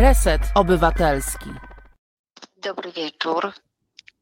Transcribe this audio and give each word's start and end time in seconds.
Reset 0.00 0.42
Obywatelski. 0.54 1.50
Dobry 2.56 2.92
wieczór. 2.92 3.52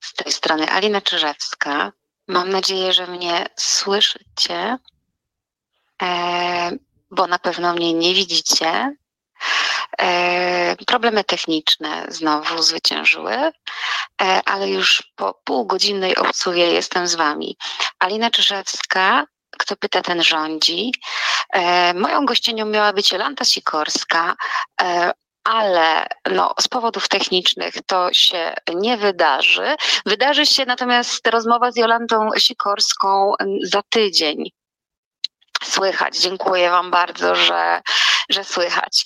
Z 0.00 0.14
tej 0.14 0.32
strony 0.32 0.70
Alina 0.70 1.00
Czyżewska. 1.00 1.92
Mam 2.28 2.50
nadzieję, 2.50 2.92
że 2.92 3.06
mnie 3.06 3.46
słyszycie, 3.56 4.78
e, 6.02 6.70
bo 7.10 7.26
na 7.26 7.38
pewno 7.38 7.74
mnie 7.74 7.94
nie 7.94 8.14
widzicie. 8.14 8.96
E, 9.98 10.76
problemy 10.86 11.24
techniczne 11.24 12.06
znowu 12.08 12.62
zwyciężyły, 12.62 13.34
e, 13.34 13.52
ale 14.44 14.68
już 14.68 15.12
po 15.16 15.40
półgodzinnej 15.44 16.16
obsługie 16.16 16.72
jestem 16.72 17.06
z 17.06 17.14
Wami. 17.14 17.56
Alina 17.98 18.30
Czyżewska, 18.30 19.24
kto 19.58 19.76
pyta, 19.76 20.02
ten 20.02 20.22
rządzi. 20.22 20.92
Moją 21.94 22.26
gościnią 22.26 22.66
miała 22.66 22.92
być 22.92 23.12
Jolanta 23.12 23.44
Sikorska, 23.44 24.36
ale 25.48 26.06
no, 26.30 26.54
z 26.60 26.68
powodów 26.68 27.08
technicznych 27.08 27.74
to 27.86 28.12
się 28.12 28.54
nie 28.74 28.96
wydarzy. 28.96 29.76
Wydarzy 30.06 30.46
się 30.46 30.64
natomiast 30.64 31.26
rozmowa 31.26 31.72
z 31.72 31.76
Jolantą 31.76 32.28
Sikorską 32.38 33.32
za 33.62 33.82
tydzień. 33.82 34.50
Słychać. 35.64 36.18
Dziękuję 36.18 36.70
Wam 36.70 36.90
bardzo, 36.90 37.34
że, 37.34 37.80
że 38.30 38.44
słychać. 38.44 39.04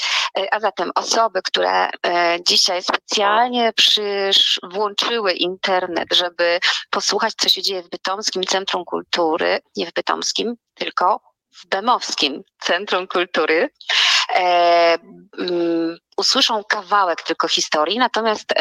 A 0.51 0.61
zatem 0.61 0.91
osoby, 0.95 1.43
które 1.43 1.91
e, 2.07 2.39
dzisiaj 2.49 2.83
specjalnie 2.83 3.73
przysz, 3.77 4.61
włączyły 4.63 5.33
internet, 5.33 6.15
żeby 6.15 6.61
posłuchać, 6.91 7.33
co 7.37 7.49
się 7.49 7.63
dzieje 7.63 7.83
w 7.83 7.91
Bytomskim 7.91 8.45
Centrum 8.45 8.85
Kultury, 8.85 9.61
nie 9.77 9.87
w 9.87 9.93
Bytomskim, 9.93 10.55
tylko 10.75 11.21
w 11.55 11.67
Bemowskim 11.67 12.43
Centrum 12.59 13.07
Kultury, 13.07 13.71
e, 14.35 14.82
usłyszą 16.33 16.65
kawałek 16.65 17.23
tylko 17.23 17.49
historii, 17.49 17.99
natomiast 17.99 18.55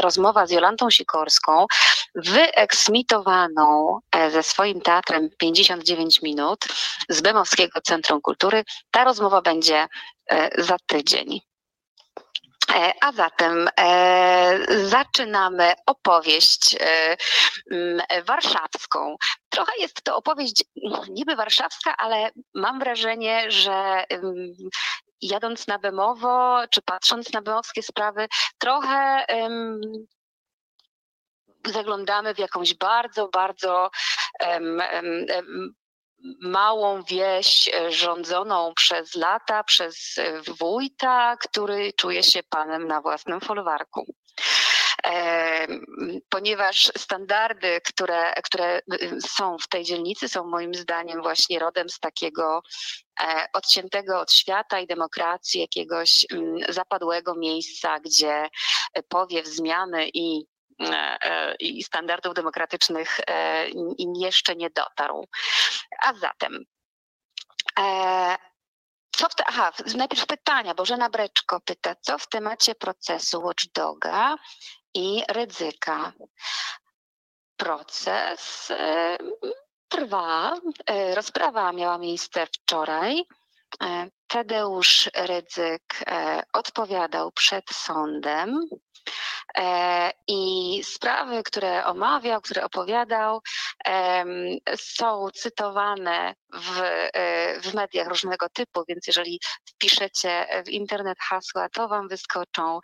rozmowa 0.00 0.46
z 0.46 0.50
Jolantą 0.50 0.90
Sikorską, 0.90 1.66
wyeksmitowaną 2.14 3.98
e, 4.12 4.30
ze 4.30 4.42
swoim 4.42 4.80
teatrem 4.80 5.30
59 5.38 6.22
minut 6.22 6.64
z 7.08 7.20
Bemowskiego 7.20 7.80
Centrum 7.80 8.20
Kultury, 8.20 8.64
ta 8.90 9.04
rozmowa 9.04 9.42
będzie 9.42 9.86
e, 10.30 10.62
za 10.62 10.76
tydzień. 10.86 11.40
E, 12.74 12.92
a 13.00 13.12
zatem 13.12 13.68
e, 13.80 14.58
zaczynamy 14.86 15.72
opowieść 15.86 16.76
e, 16.80 17.16
warszawską. 18.22 19.16
Trochę 19.48 19.72
jest 19.78 20.02
to 20.02 20.16
opowieść 20.16 20.64
niby 21.10 21.36
warszawska, 21.36 21.96
ale 21.96 22.30
mam 22.54 22.78
wrażenie, 22.78 23.50
że 23.50 24.04
jadąc 25.22 25.66
na 25.66 25.78
Bemowo, 25.78 26.62
czy 26.70 26.82
patrząc 26.82 27.32
na 27.32 27.42
bemowskie 27.42 27.82
sprawy, 27.82 28.28
trochę 28.58 29.26
zaglądamy 31.66 32.34
w 32.34 32.38
jakąś 32.38 32.74
bardzo, 32.74 33.28
bardzo 33.28 33.90
małą 36.40 37.02
wieś 37.02 37.68
e, 37.68 37.92
rządzoną 37.92 38.72
przez 38.74 39.14
lata 39.14 39.64
przez 39.64 40.18
e, 40.18 40.42
wójta, 40.42 41.36
który 41.36 41.92
czuje 41.92 42.22
się 42.22 42.40
panem 42.50 42.86
na 42.86 43.00
własnym 43.00 43.40
folwarku. 43.40 44.14
E, 45.08 45.66
ponieważ 46.28 46.92
standardy, 46.96 47.80
które, 47.84 48.32
które 48.44 48.80
są 49.20 49.58
w 49.58 49.68
tej 49.68 49.84
dzielnicy, 49.84 50.28
są 50.28 50.46
moim 50.46 50.74
zdaniem 50.74 51.22
właśnie 51.22 51.58
rodem 51.58 51.88
z 51.88 51.98
takiego 51.98 52.62
odciętego 53.52 54.20
od 54.20 54.32
świata 54.32 54.80
i 54.80 54.86
demokracji, 54.86 55.60
jakiegoś 55.60 56.26
zapadłego 56.68 57.34
miejsca, 57.34 58.00
gdzie 58.00 58.48
powiew 59.08 59.46
zmiany 59.46 60.08
i 60.14 60.46
E, 60.80 61.18
e, 61.22 61.54
i 61.54 61.82
standardów 61.82 62.34
demokratycznych 62.34 63.20
e, 63.26 63.66
jeszcze 64.16 64.56
nie 64.56 64.70
dotarł. 64.70 65.28
A 66.02 66.14
zatem 66.14 66.64
co 69.12 69.28
w 69.28 69.34
te, 69.34 69.44
aha, 69.46 69.72
najpierw 69.94 70.26
pytania. 70.26 70.74
Bożena 70.74 71.10
Breczko 71.10 71.60
pyta, 71.60 71.94
co 72.00 72.18
w 72.18 72.28
temacie 72.28 72.74
procesu 72.74 73.42
Watchdoga 73.42 74.36
i 74.94 75.22
ryzyka? 75.28 76.12
Proces 77.56 78.72
trwa. 79.88 80.54
Rozprawa 81.14 81.72
miała 81.72 81.98
miejsce 81.98 82.46
wczoraj. 82.46 83.22
Tadeusz 84.26 85.10
Rydzyk 85.14 86.04
odpowiadał 86.52 87.32
przed 87.32 87.70
sądem. 87.70 88.68
E, 89.56 90.10
I 90.28 90.80
sprawy, 90.84 91.42
które 91.42 91.84
omawiał, 91.84 92.40
które 92.40 92.64
opowiadał, 92.64 93.40
są 94.76 95.28
cytowane 95.34 96.34
w, 96.52 96.80
e, 96.80 97.60
w 97.60 97.74
mediach 97.74 98.08
różnego 98.08 98.48
typu, 98.48 98.84
więc 98.88 99.06
jeżeli 99.06 99.40
wpiszecie 99.68 100.62
w 100.66 100.68
internet 100.68 101.18
hasła, 101.20 101.68
to 101.68 101.88
Wam 101.88 102.08
wyskoczą 102.08 102.80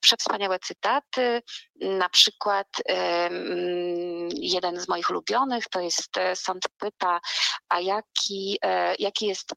przewspaniałe 0.00 0.58
cytaty. 0.58 1.42
Na 1.80 2.08
przykład 2.08 2.66
jeden 4.30 4.80
z 4.80 4.88
moich 4.88 5.10
ulubionych 5.10 5.68
to 5.68 5.80
jest 5.80 6.16
e, 6.16 6.36
Sąd 6.36 6.64
pyta, 6.78 7.20
a 7.68 7.80
jaki, 7.80 8.58
jaki 8.98 9.26
jest 9.26 9.54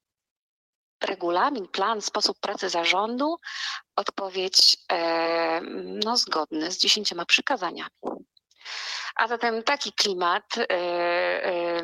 regulamin, 1.03 1.67
plan, 1.67 2.01
sposób 2.01 2.39
pracy 2.39 2.69
zarządu? 2.69 3.37
Odpowiedź 3.95 4.77
e, 4.91 5.61
zgodny 6.15 6.71
z 6.71 6.77
dziesięcioma 6.77 7.25
przykazaniami. 7.25 7.89
A 9.15 9.27
zatem 9.27 9.63
taki 9.63 9.93
klimat 9.93 10.57
e, 10.57 10.65
e, 10.69 11.81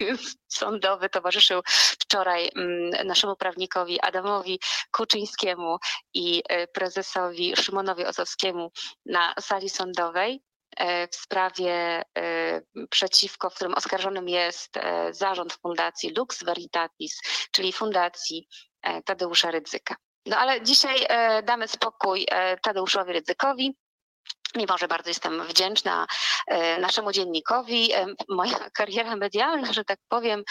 sądowy 0.48 1.08
towarzyszył 1.08 1.60
wczoraj 2.00 2.50
mm, 2.56 3.06
naszemu 3.06 3.36
prawnikowi 3.36 4.00
Adamowi 4.00 4.60
Kuczyńskiemu 4.92 5.76
i 6.14 6.42
prezesowi 6.72 7.56
Szymonowi 7.56 8.04
Osowskiemu 8.04 8.72
na 9.06 9.34
sali 9.40 9.70
sądowej. 9.70 10.42
E, 10.76 11.08
w 11.08 11.14
sprawie 11.14 12.02
e, 12.18 12.62
przeciwko, 12.90 13.50
w 13.50 13.54
którym 13.54 13.74
oskarżonym 13.74 14.28
jest 14.28 14.76
e, 14.76 15.14
zarząd 15.14 15.52
Fundacji 15.52 16.10
Lux 16.16 16.44
Veritatis, 16.44 17.20
czyli 17.50 17.72
Fundacji 17.72 18.48
Tadeusza 19.04 19.50
Rydzyka. 19.50 19.96
No 20.26 20.36
ale 20.36 20.62
dzisiaj 20.62 21.06
damy 21.44 21.68
spokój 21.68 22.26
Tadeuszowi 22.62 23.12
Rydzykowi. 23.12 23.76
Mimo, 24.56 24.78
że 24.78 24.88
bardzo 24.88 25.10
jestem 25.10 25.46
wdzięczna 25.46 26.06
naszemu 26.80 27.12
dziennikowi, 27.12 27.92
moja 28.28 28.70
kariera 28.78 29.16
medialna, 29.16 29.72
że 29.72 29.84
tak 29.84 29.98
powiem, 30.08 30.44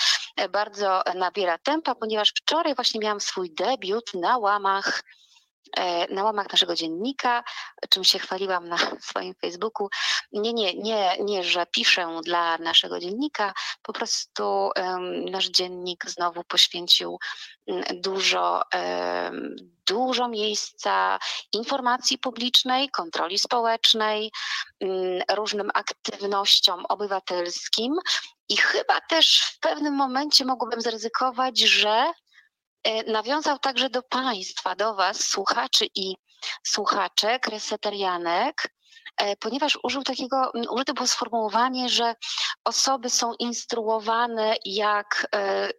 bardzo 0.49 1.01
nabiera 1.15 1.57
tempa, 1.57 1.95
ponieważ 1.95 2.29
wczoraj 2.29 2.75
właśnie 2.75 2.99
miałam 2.99 3.19
swój 3.19 3.53
debiut 3.55 4.13
na 4.13 4.37
łamach 4.37 5.01
E, 5.01 5.28
na 6.09 6.23
łamach 6.23 6.51
naszego 6.51 6.75
dziennika, 6.75 7.43
czym 7.89 8.03
się 8.03 8.19
chwaliłam 8.19 8.69
na 8.69 8.77
swoim 9.09 9.35
Facebooku. 9.41 9.89
Nie, 10.31 10.53
nie, 10.53 10.73
nie, 10.73 11.17
nie, 11.19 11.43
że 11.43 11.65
piszę 11.65 12.19
dla 12.23 12.57
naszego 12.57 12.99
dziennika, 12.99 13.53
po 13.81 13.93
prostu 13.93 14.69
nasz 15.31 15.49
dziennik 15.49 16.05
znowu 16.09 16.43
poświęcił 16.43 17.19
mm, 17.67 17.83
dużo, 18.01 18.61
dużo 19.87 20.27
miejsca 20.27 21.19
informacji 21.53 22.17
publicznej, 22.17 22.89
kontroli 22.89 23.39
społecznej, 23.39 24.31
mm, 24.79 25.21
różnym 25.31 25.71
aktywnościom 25.73 26.85
obywatelskim. 26.85 27.95
I 28.49 28.57
chyba 28.57 29.01
też 29.01 29.53
w 29.55 29.59
pewnym 29.59 29.95
momencie 29.95 30.45
mogłabym 30.45 30.81
zaryzykować, 30.81 31.59
że 31.59 32.05
E, 32.05 32.13
nawiązał 33.07 33.59
także 33.59 33.89
do 33.89 34.03
Państwa, 34.03 34.75
do 34.75 34.95
Was, 34.95 35.23
słuchaczy 35.23 35.87
i 35.95 36.15
słuchaczek, 36.63 37.47
resetarianek, 37.47 38.73
e, 39.17 39.35
ponieważ 39.35 39.79
użył 39.83 40.03
takiego, 40.03 40.51
użyte 40.69 40.93
było 40.93 41.07
sformułowanie, 41.07 41.89
że 41.89 42.15
osoby 42.63 43.09
są 43.09 43.33
instruowane, 43.33 44.55
jak, 44.65 45.27
e, 45.35 45.69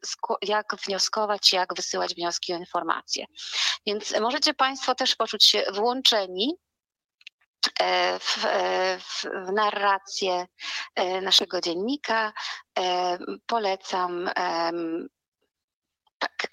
jak 0.42 0.76
wnioskować, 0.86 1.52
jak 1.52 1.74
wysyłać 1.74 2.14
wnioski 2.14 2.54
o 2.54 2.56
informacje. 2.56 3.26
Więc 3.86 4.20
możecie 4.20 4.54
Państwo 4.54 4.94
też 4.94 5.16
poczuć 5.16 5.44
się 5.44 5.64
włączeni 5.72 6.54
w, 8.20 8.46
w, 9.00 9.26
w 9.46 9.52
narrację 9.52 10.46
naszego 11.22 11.60
dziennika. 11.60 12.32
Polecam 13.46 14.30
tak. 16.20 16.50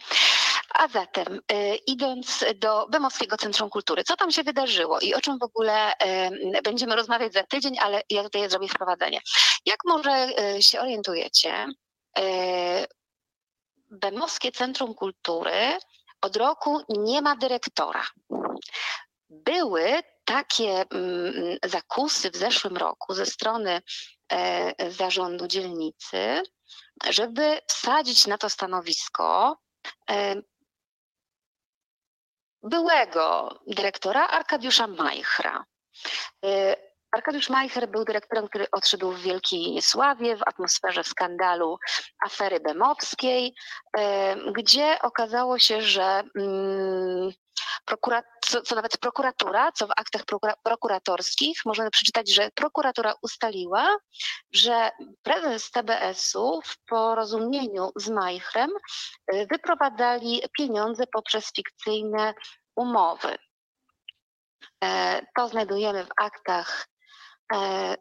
A 0.73 0.87
zatem, 0.87 1.39
y, 1.51 1.75
idąc 1.87 2.45
do 2.55 2.87
Bemowskiego 2.87 3.37
Centrum 3.37 3.69
Kultury, 3.69 4.03
co 4.03 4.15
tam 4.15 4.31
się 4.31 4.43
wydarzyło 4.43 4.99
i 4.99 5.13
o 5.13 5.21
czym 5.21 5.39
w 5.39 5.43
ogóle 5.43 5.93
y, 5.93 6.61
będziemy 6.63 6.95
rozmawiać 6.95 7.33
za 7.33 7.43
tydzień, 7.43 7.79
ale 7.79 8.01
ja 8.09 8.23
tutaj 8.23 8.49
zrobię 8.49 8.67
wprowadzenie. 8.67 9.21
Jak 9.65 9.79
może 9.85 10.27
y, 10.57 10.61
się 10.61 10.79
orientujecie, 10.79 11.67
Bemowskie 13.91 14.51
Centrum 14.51 14.93
Kultury 14.93 15.77
od 16.21 16.35
roku 16.35 16.81
nie 16.89 17.21
ma 17.21 17.35
dyrektora. 17.35 18.03
były 19.29 20.03
takie 20.25 20.85
mm, 20.91 21.57
zakusy 21.65 22.31
w 22.31 22.35
zeszłym 22.35 22.77
roku 22.77 23.13
ze 23.13 23.25
strony 23.25 23.81
e, 24.31 24.91
zarządu 24.91 25.47
dzielnicy, 25.47 26.43
żeby 27.09 27.59
wsadzić 27.67 28.27
na 28.27 28.37
to 28.37 28.49
stanowisko 28.49 29.57
e, 30.09 30.35
byłego 32.69 33.59
dyrektora 33.67 34.27
Arkadiusza 34.27 34.87
Majchra. 34.87 35.65
E, 36.45 36.75
Arkadiusz 37.11 37.49
Majcher 37.49 37.89
był 37.89 38.05
dyrektorem, 38.05 38.47
który 38.47 38.67
odszedł 38.71 39.11
w 39.11 39.21
wielkiej 39.21 39.81
sławie, 39.81 40.37
w 40.37 40.47
atmosferze 40.47 41.03
skandalu 41.03 41.77
afery 42.25 42.59
bemowskiej, 42.59 43.55
gdzie 44.53 44.97
okazało 45.01 45.59
się, 45.59 45.81
że 45.81 46.23
mm, 46.35 47.31
co, 48.47 48.61
co, 48.61 48.75
nawet 48.75 48.97
prokuratura, 48.97 49.71
co 49.71 49.87
w 49.87 49.91
aktach 49.97 50.21
prokuratorskich 50.63 51.57
możemy 51.65 51.89
przeczytać, 51.89 52.33
że 52.33 52.49
prokuratura 52.55 53.13
ustaliła, 53.21 53.97
że 54.51 54.91
prezes 55.23 55.71
TBS-u 55.71 56.61
w 56.65 56.77
porozumieniu 56.85 57.91
z 57.95 58.09
Majchrem 58.09 58.69
y, 59.33 59.47
wyprowadzali 59.51 60.41
pieniądze 60.57 61.03
poprzez 61.13 61.51
fikcyjne 61.55 62.33
umowy. 62.75 63.37
E, 64.83 65.21
to 65.35 65.47
znajdujemy 65.47 66.05
w 66.05 66.09
aktach 66.17 66.87
e, 67.53 67.57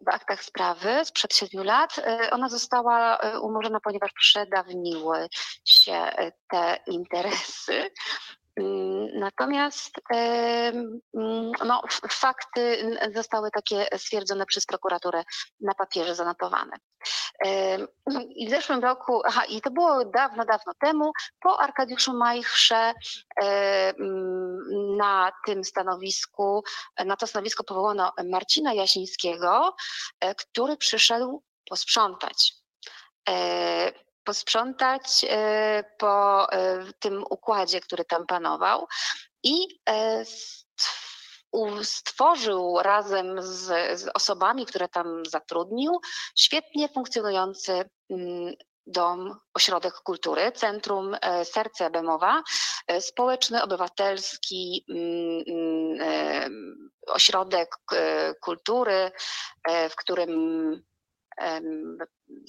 w 0.07 0.09
aktach 0.09 0.45
sprawy 0.45 1.05
sprzed 1.05 1.35
siedmiu 1.35 1.63
lat. 1.63 1.99
E, 1.99 2.31
ona 2.31 2.49
została 2.49 3.19
umorzona, 3.43 3.81
ponieważ 3.81 4.13
przedawniły 4.13 5.29
się 5.65 6.11
te 6.51 6.79
interesy. 6.87 7.91
Mm, 8.57 9.19
natomiast 9.19 9.95
mm, 10.11 11.01
no, 11.65 11.83
fakty 12.11 12.97
zostały 13.15 13.51
takie 13.51 13.89
stwierdzone 13.99 14.47
przez 14.47 14.67
prokuraturę 14.67 15.25
na 15.61 15.75
papierze 15.75 16.15
zanotowane. 16.15 16.77
I 18.37 18.47
w 18.47 18.51
zeszłym 18.51 18.81
roku, 18.81 19.23
aha, 19.25 19.45
i 19.45 19.61
to 19.61 19.71
było 19.71 20.05
dawno, 20.05 20.45
dawno 20.45 20.73
temu, 20.81 21.13
po 21.41 21.61
Arkadiuszu 21.61 22.13
Majchrze 22.13 22.93
na 24.97 25.33
tym 25.47 25.65
stanowisku, 25.65 26.63
na 27.07 27.17
to 27.17 27.27
stanowisko 27.27 27.65
powołano 27.65 28.13
Marcina 28.31 28.75
Jasińskiego, 28.75 29.77
e, 30.21 30.35
który 30.35 30.77
przyszedł 30.77 31.43
posprzątać 31.71 32.53
e, 33.29 34.06
posprzątać 34.27 35.27
e, 35.29 35.85
po 35.99 36.47
e, 36.53 36.85
tym 36.99 37.25
układzie, 37.31 37.81
który 37.81 38.05
tam 38.05 38.27
panował 38.27 38.87
i 39.43 39.81
e, 39.89 40.25
stworzył 41.83 42.79
razem 42.83 43.43
z, 43.43 43.65
z, 44.01 44.09
osobami, 44.15 44.67
które 44.67 44.89
tam 44.89 45.23
zatrudnił, 45.27 46.01
świetnie 46.39 46.89
funkcjonujący 46.89 47.91
mm, 48.11 48.55
dom, 48.87 49.39
ośrodek 49.55 49.95
kultury, 49.95 50.53
Centrum 50.53 51.17
Serce 51.45 51.91
Bemowa, 51.91 52.43
społeczny, 53.01 53.63
obywatelski 53.63 54.85
mm, 54.89 55.45
mm, 55.49 56.91
ośrodek 57.07 57.69
kultury, 58.41 59.11
w 59.91 59.97
którym 59.97 60.83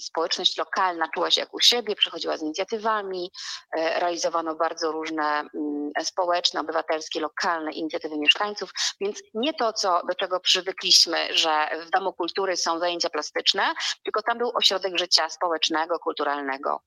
społeczność 0.00 0.58
lokalna 0.58 1.08
czuła 1.14 1.30
się 1.30 1.40
jak 1.40 1.54
u 1.54 1.60
siebie, 1.60 1.96
przychodziła 1.96 2.36
z 2.36 2.42
inicjatywami, 2.42 3.30
e, 3.76 4.00
realizowano 4.00 4.54
bardzo 4.54 4.92
różne 4.92 5.24
mm, 5.24 5.90
społeczne, 6.02 6.60
obywatelskie, 6.60 7.20
lokalne 7.20 7.72
inicjatywy 7.72 8.18
mieszkańców, 8.18 8.70
więc 9.00 9.20
nie 9.34 9.54
to, 9.54 9.72
co, 9.72 10.02
do 10.08 10.14
czego 10.14 10.40
przywykliśmy, 10.40 11.36
że 11.36 11.68
w 11.86 11.90
Domu 11.90 12.12
Kultury 12.12 12.56
są 12.56 12.78
zajęcia 12.78 13.10
plastyczne, 13.10 13.74
tylko 14.04 14.22
tam 14.22 14.38
był 14.38 14.50
ośrodek 14.54 14.98
życia 14.98 15.28
społecznego, 15.28 15.98
kulturalnego, 15.98 16.82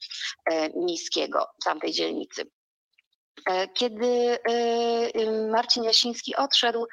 e, 0.45 0.69
miejskiego 0.69 1.47
tamtej 1.63 1.91
dzielnicy. 1.91 2.51
E, 3.49 3.67
kiedy 3.67 4.39
Marcin 5.51 5.83
Jasiński 5.83 6.35
odszedł, 6.35 6.87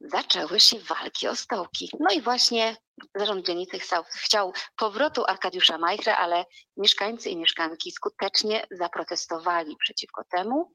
zaczęły 0.00 0.60
się 0.60 0.78
walki 0.78 1.28
o 1.28 1.36
stołki. 1.36 1.90
No 2.00 2.14
i 2.14 2.20
właśnie 2.20 2.76
zarząd 3.14 3.46
dzielnicy 3.46 3.78
chciał, 3.78 4.04
chciał 4.10 4.52
powrotu 4.76 5.24
Arkadiusza 5.26 5.78
Majchra, 5.78 6.16
ale 6.16 6.44
mieszkańcy 6.76 7.30
i 7.30 7.36
mieszkanki 7.36 7.92
skutecznie 7.92 8.66
zaprotestowali 8.70 9.76
przeciwko 9.76 10.24
temu. 10.30 10.72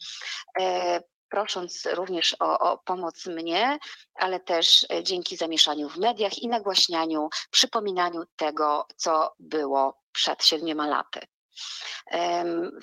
E, 0.60 1.02
prosząc 1.30 1.86
również 1.94 2.36
o, 2.40 2.60
o, 2.60 2.78
pomoc 2.78 3.26
mnie, 3.26 3.78
ale 4.16 4.40
też 4.40 4.86
e, 4.92 5.04
dzięki 5.04 5.38
zamieszaniu 5.38 5.90
w 5.90 5.98
mediach 5.98 6.38
i 6.38 6.48
nagłaśnianiu, 6.48 7.30
przypominaniu 7.52 8.24
tego, 8.36 8.88
co 8.96 9.34
było 9.40 10.02
przed 10.12 10.46
siedmioma 10.46 10.88
laty. 10.88 11.20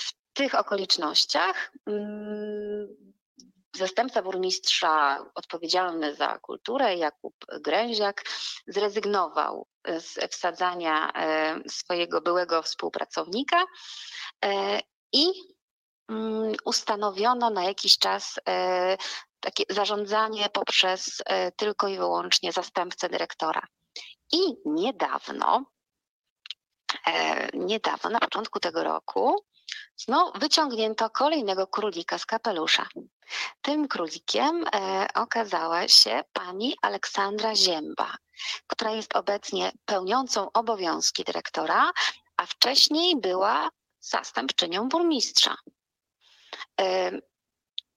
W 0.01 0.33
tych 0.33 0.55
okolicznościach 0.55 1.73
mm, 1.87 3.12
Zastępca 3.77 4.23
burmistrza 4.23 5.25
odpowiedzialny 5.35 6.15
za 6.15 6.39
kulturę, 6.39 6.97
Jakub 6.97 7.35
Gręziak, 7.61 8.25
zrezygnował 8.67 9.67
z 9.99 10.33
wsadzania 10.33 11.13
e, 11.13 11.61
swojego 11.69 12.21
byłego 12.21 12.63
współpracownika 12.63 13.65
e, 14.45 14.81
i 15.13 15.33
mm, 16.09 16.53
ustanowiono 16.65 17.51
na 17.51 17.65
jakiś 17.65 17.99
czas 17.99 18.41
e, 18.49 18.97
takie 19.41 19.65
zarządzanie 19.69 20.49
poprzez 20.49 21.23
tylko 21.57 21.89
i 21.89 21.99
wyłącznie 21.99 22.53
zastępcę 22.53 23.09
dyrektora. 23.09 23.67
I 24.33 24.39
niedawno, 24.65 25.65
niedawno, 27.55 28.11
na 28.11 28.21
początku 28.21 28.61
tego 28.61 28.85
roku, 28.85 29.45
no, 30.09 30.33
wyciągnięto 30.35 31.11
kolejnego 31.11 31.67
królika 31.67 32.19
z 32.19 32.27
kapelusza. 32.27 32.87
Tym 33.63 33.89
królikiem 33.89 34.65
e, 34.75 35.07
okazała 35.15 35.89
się 35.89 36.21
pani 36.33 36.77
Aleksandra 36.83 37.55
Zięba, 37.55 38.15
która 38.67 38.91
jest 38.91 39.17
obecnie 39.17 39.73
pełniącą 39.85 40.53
obowiązki 40.53 41.25
dyrektora, 41.25 41.91
a 42.37 42.47
wcześniej 42.47 43.21
była 43.21 43.69
zastępczynią 44.01 44.89
burmistrza. 44.89 45.57
E, 46.81 47.11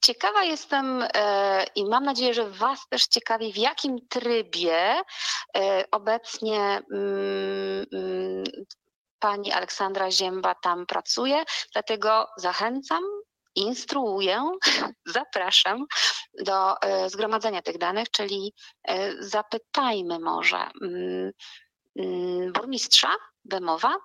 ciekawa 0.02 0.44
jestem 0.44 1.08
e, 1.14 1.66
i 1.76 1.86
mam 1.86 2.04
nadzieję, 2.04 2.34
że 2.34 2.50
Was 2.50 2.88
też 2.90 3.08
ciekawi, 3.08 3.54
w 3.54 3.58
jakim 3.58 4.08
trybie 4.10 5.02
obecnie 5.92 6.60
mm, 6.92 7.86
mm, 7.94 8.44
pani 9.20 9.52
Aleksandra 9.52 10.12
Zięba 10.12 10.56
tam 10.56 10.86
pracuje, 10.86 11.44
dlatego 11.74 12.28
zachęcam, 12.38 13.04
instruuję, 13.56 14.52
zapraszam 15.06 15.86
do 16.46 16.82
e, 16.82 17.10
zgromadzenia 17.10 17.62
tych 17.62 17.78
danych, 17.78 18.12
czyli 18.12 18.54
e, 18.88 19.24
zapytajmy 19.24 20.20
może 20.20 20.70
mm, 20.82 21.32
mm, 22.00 22.54
burmistrza 22.54 23.16
Bemowa 23.46 23.96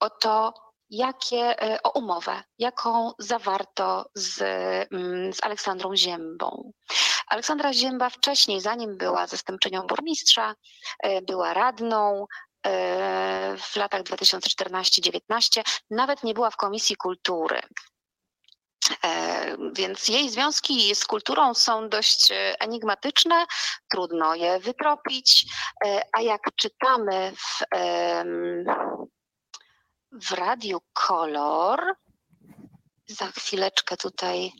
o 0.00 0.10
to, 0.10 0.54
jakie, 0.90 1.62
e, 1.62 1.82
o 1.82 1.90
umowę, 1.90 2.42
jaką 2.58 3.12
zawarto 3.18 4.10
z, 4.14 4.42
mm, 4.92 5.32
z 5.32 5.44
Aleksandrą 5.44 5.96
Ziębą. 5.96 6.72
Aleksandra 7.28 7.72
Zięba 7.72 8.10
wcześniej, 8.10 8.60
zanim 8.60 8.96
była 8.96 9.26
zastępczynią 9.26 9.82
burmistrza, 9.86 10.54
była 11.22 11.54
radną, 11.54 12.26
w 13.58 13.76
latach 13.76 14.02
2014-19 14.02 15.62
nawet 15.90 16.24
nie 16.24 16.34
była 16.34 16.50
w 16.50 16.56
Komisji 16.56 16.96
Kultury. 16.96 17.60
E, 19.58 19.72
więc 19.72 20.08
jej 20.08 20.30
związki 20.30 20.94
z 20.94 21.04
kulturą 21.04 21.54
są 21.54 21.88
dość 21.88 22.30
e, 22.30 22.60
enigmatyczne, 22.60 23.46
trudno 23.90 24.34
je 24.34 24.58
wytropić, 24.58 25.46
e, 25.86 26.02
a 26.12 26.22
jak 26.22 26.42
czytamy 26.56 27.32
w, 27.36 27.64
w 30.12 30.32
Radiu 30.32 30.80
Kolor, 30.92 31.96
za 33.06 33.26
chwileczkę 33.26 33.96
tutaj 33.96 34.52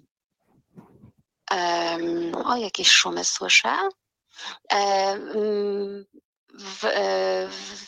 o 2.44 2.56
jakieś 2.56 2.90
szumy 2.90 3.24
słyszę. 3.24 3.88
W, 6.58 6.86
w, 7.50 7.80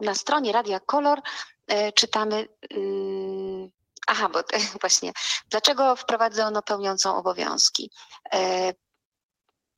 na 0.00 0.14
stronie 0.14 0.52
Radia 0.52 0.80
Kolor 0.80 1.20
czytamy 1.94 2.48
mm, 2.70 3.70
Aha, 4.10 4.28
bo 4.28 4.42
właśnie, 4.80 5.12
dlaczego 5.50 5.96
wprowadzono 5.96 6.62
pełniącą 6.62 7.16
obowiązki? 7.16 7.90
E, 8.32 8.72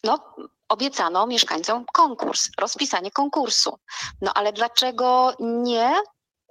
no, 0.04 0.34
obiecano 0.68 1.26
mieszkańcom 1.26 1.84
konkurs, 1.92 2.48
rozpisanie 2.58 3.10
konkursu. 3.10 3.78
No 4.20 4.32
ale 4.34 4.52
dlaczego 4.52 5.34
nie, 5.40 5.96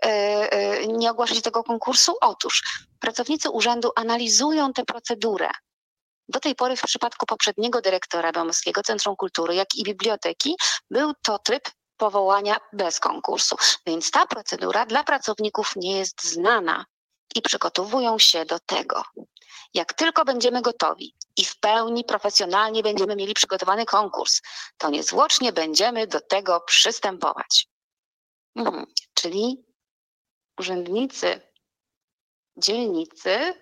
e, 0.05 0.09
e, 0.51 0.88
nie 0.88 1.12
ogłosić 1.12 1.41
tego 1.41 1.63
konkursu? 1.63 2.15
Otóż 2.21 2.63
pracownicy 3.00 3.50
urzędu 3.50 3.91
analizują 3.95 4.74
tę 4.74 4.86
procedurę 4.86 5.50
Do 6.29 6.39
tej 6.39 6.55
pory 6.55 6.75
w 6.75 6.81
przypadku 6.81 7.25
poprzedniego 7.25 7.81
dyrektora 7.81 8.31
Bełmowskiego 8.31 8.83
Centrum 8.83 9.15
Kultury, 9.15 9.55
jak 9.55 9.75
i 9.75 9.83
biblioteki, 9.83 10.55
był 10.91 11.13
to 11.24 11.39
tryb 11.39 11.63
powołania 11.98 12.57
bez 12.74 13.00
konkursu. 13.00 13.55
Więc 13.86 14.12
ta 14.12 14.25
procedura 14.25 14.86
dla 14.86 15.03
pracowników 15.03 15.74
nie 15.75 15.98
jest 15.98 16.24
znana 16.24 16.86
i 17.36 17.41
przygotowują 17.41 18.19
się 18.19 18.45
do 18.45 18.59
tego. 18.59 19.03
Jak 19.74 19.93
tylko 19.93 20.25
będziemy 20.25 20.62
gotowi 20.62 21.15
i 21.38 21.45
w 21.45 21.59
pełni 21.59 22.03
profesjonalnie 22.03 22.83
będziemy 22.83 23.15
mieli 23.15 23.33
przygotowany 23.33 23.86
konkurs, 23.86 24.41
to 24.77 24.89
niezwłocznie 24.89 25.53
będziemy 25.53 26.07
do 26.07 26.21
tego 26.21 26.62
przystępować. 26.62 27.67
Mhm. 28.55 28.86
Czyli 29.13 29.65
urzędnicy, 30.59 31.41
dzielnicy 32.57 33.53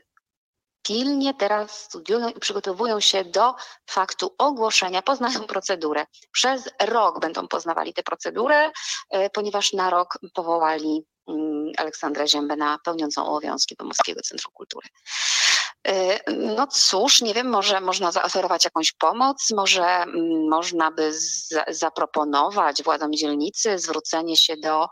pilnie 0.87 1.33
teraz 1.33 1.79
studiują 1.79 2.29
i 2.29 2.39
przygotowują 2.39 2.99
się 2.99 3.23
do 3.23 3.55
faktu 3.89 4.35
ogłoszenia, 4.37 5.01
poznają 5.01 5.43
procedurę. 5.47 6.05
Przez 6.31 6.69
rok 6.81 7.19
będą 7.19 7.47
poznawali 7.47 7.93
tę 7.93 8.03
procedurę, 8.03 8.71
e, 9.09 9.29
ponieważ 9.29 9.73
na 9.73 9.89
rok 9.89 10.17
powołali 10.33 11.05
mm, 11.27 11.71
Aleksandrę 11.77 12.27
Ziębę 12.27 12.55
na 12.55 12.79
pełniącą 12.83 13.25
obowiązki 13.25 13.75
Pomorskiego 13.75 14.21
Centrum 14.21 14.53
Kultury. 14.53 14.87
E, 15.87 16.19
no 16.31 16.67
cóż, 16.67 17.21
nie 17.21 17.33
wiem, 17.33 17.49
może 17.49 17.81
można 17.81 18.11
zaoferować 18.11 18.63
jakąś 18.65 18.91
pomoc, 18.91 19.51
może 19.55 19.85
mm, 19.85 20.49
można 20.49 20.91
by 20.91 21.13
zaproponować 21.67 22.83
władzom 22.83 23.13
dzielnicy 23.13 23.79
zwrócenie 23.79 24.37
się 24.37 24.57
do, 24.57 24.87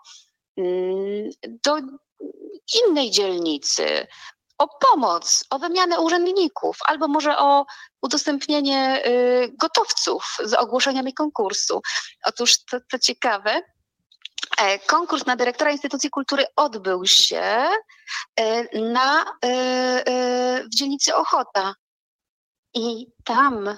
mm, 0.58 1.30
do 1.64 1.78
innej 2.88 3.12
dzielnicy, 3.12 4.08
o 4.58 4.68
pomoc, 4.68 5.44
o 5.50 5.60
wymianę 5.60 6.00
urzędników, 6.00 6.78
albo 6.86 7.08
może 7.08 7.38
o 7.38 7.66
udostępnienie 8.02 9.06
y, 9.06 9.54
gotowców 9.58 10.38
z 10.44 10.54
ogłoszeniami 10.54 11.14
konkursu. 11.14 11.82
Otóż 12.26 12.66
to, 12.66 12.78
to 12.92 13.00
ciekawe, 13.00 13.62
Konkurs 14.88 15.26
na 15.26 15.36
dyrektora 15.36 15.72
instytucji 15.72 16.10
kultury 16.10 16.46
odbył 16.56 17.06
się 17.06 17.70
e, 18.36 18.80
na, 18.82 19.24
e, 19.24 20.64
w 20.64 20.76
dzielnicy 20.76 21.16
Ochota. 21.16 21.76
I 22.74 23.08
tam 23.24 23.78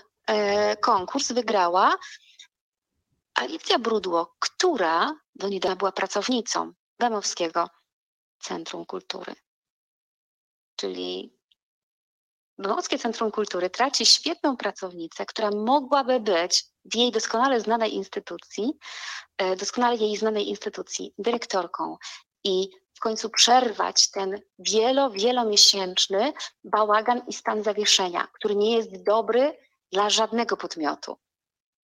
konkurs 0.81 1.31
wygrała 1.31 1.95
Alicja 3.35 3.79
Brudło, 3.79 4.35
która 4.39 5.11
do 5.35 5.47
niedawna 5.47 5.75
była 5.75 5.91
pracownicą 5.91 6.71
Bemowskiego 6.99 7.69
Centrum 8.39 8.85
Kultury 8.85 9.35
czyli 10.77 11.36
Bałtyckie 12.59 12.99
Centrum 12.99 13.31
Kultury 13.31 13.69
traci 13.69 14.05
świetną 14.05 14.57
pracownicę, 14.57 15.25
która 15.25 15.51
mogłaby 15.51 16.19
być 16.19 16.65
w 16.85 16.95
jej 16.95 17.11
doskonale 17.11 17.61
znanej 17.61 17.93
instytucji, 17.93 18.73
e, 19.37 19.55
doskonale 19.55 19.95
jej 19.95 20.17
znanej 20.17 20.49
instytucji, 20.49 21.13
dyrektorką 21.17 21.97
i 22.43 22.69
w 22.93 22.99
końcu 22.99 23.29
przerwać 23.29 24.11
ten 24.11 24.41
wielo, 24.59 25.09
wielomiesięczny 25.11 26.33
bałagan 26.63 27.21
i 27.27 27.33
stan 27.33 27.63
zawieszenia, 27.63 28.27
który 28.33 28.55
nie 28.55 28.77
jest 28.77 29.03
dobry 29.03 29.57
dla 29.91 30.09
żadnego 30.09 30.57
podmiotu, 30.57 31.17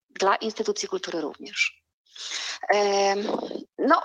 dla 0.10 0.36
instytucji 0.36 0.88
kultury 0.88 1.22
również. 1.22 1.83
No, 3.78 4.02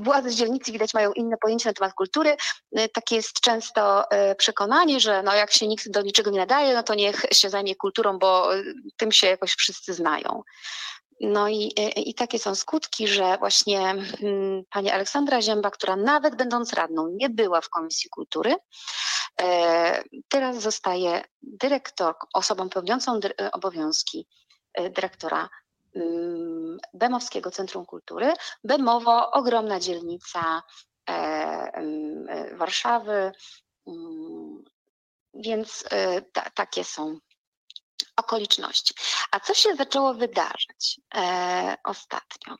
władze 0.00 0.30
dzielnicy 0.30 0.72
widać 0.72 0.94
mają 0.94 1.12
inne 1.12 1.36
pojęcie 1.36 1.68
na 1.68 1.72
temat 1.72 1.94
kultury. 1.94 2.36
E, 2.76 2.88
takie 2.88 3.16
jest 3.16 3.40
często 3.40 4.10
e, 4.10 4.34
przekonanie, 4.34 5.00
że 5.00 5.22
no 5.22 5.34
jak 5.34 5.52
się 5.52 5.68
nikt 5.68 5.90
do 5.90 6.02
niczego 6.02 6.30
nie 6.30 6.38
nadaje, 6.38 6.74
no 6.74 6.82
to 6.82 6.94
niech 6.94 7.24
się 7.32 7.50
zajmie 7.50 7.76
kulturą, 7.76 8.18
bo 8.18 8.56
e, 8.56 8.62
tym 8.96 9.12
się 9.12 9.26
jakoś 9.26 9.54
wszyscy 9.54 9.94
znają. 9.94 10.42
No 11.20 11.48
i, 11.48 11.74
i 11.96 12.14
takie 12.14 12.38
są 12.38 12.54
skutki, 12.54 13.08
że 13.08 13.38
właśnie 13.38 13.78
hmm, 14.20 14.62
pani 14.70 14.90
Aleksandra 14.90 15.42
Zięba, 15.42 15.70
która 15.70 15.96
nawet 15.96 16.36
będąc 16.36 16.72
radną 16.72 17.08
nie 17.08 17.30
była 17.30 17.60
w 17.60 17.68
Komisji 17.68 18.10
Kultury, 18.10 18.54
teraz 20.28 20.60
zostaje 20.60 21.24
dyrektorką, 21.42 22.26
osobą 22.34 22.68
pełniącą 22.68 23.20
obowiązki 23.52 24.26
dyrektora 24.90 25.48
Bemowskiego 26.94 27.50
Centrum 27.50 27.86
Kultury. 27.86 28.32
Bemowo, 28.64 29.30
ogromna 29.30 29.80
dzielnica 29.80 30.62
e, 31.08 31.12
e, 31.12 32.56
Warszawy, 32.56 33.32
mm, 33.86 34.64
więc 35.34 35.84
e, 35.90 36.22
ta, 36.22 36.50
takie 36.50 36.84
są 36.84 37.18
okoliczności. 38.16 38.94
A 39.30 39.40
co 39.40 39.54
się 39.54 39.74
zaczęło 39.74 40.14
wydarzać 40.14 41.00
ostatnio? 41.84 42.56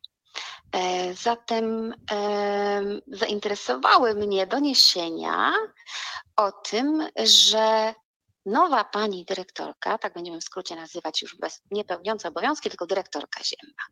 Zatem 1.15 1.95
zainteresowały 3.07 4.15
mnie 4.15 4.47
doniesienia 4.47 5.53
o 6.37 6.53
tym, 6.53 7.09
że 7.25 7.95
nowa 8.47 8.85
pani 8.85 9.25
dyrektorka, 9.25 9.99
tak 9.99 10.15
będziemy 10.15 10.41
w 10.41 10.45
skrócie 10.45 10.77
nazywać 10.77 11.23
już 11.23 11.37
bez, 11.37 11.63
nie 11.71 11.85
pełniąca 11.85 12.29
obowiązki, 12.29 12.69
tylko 12.71 12.87
dyrektorka 12.87 13.45
Ziemba, 13.45 13.83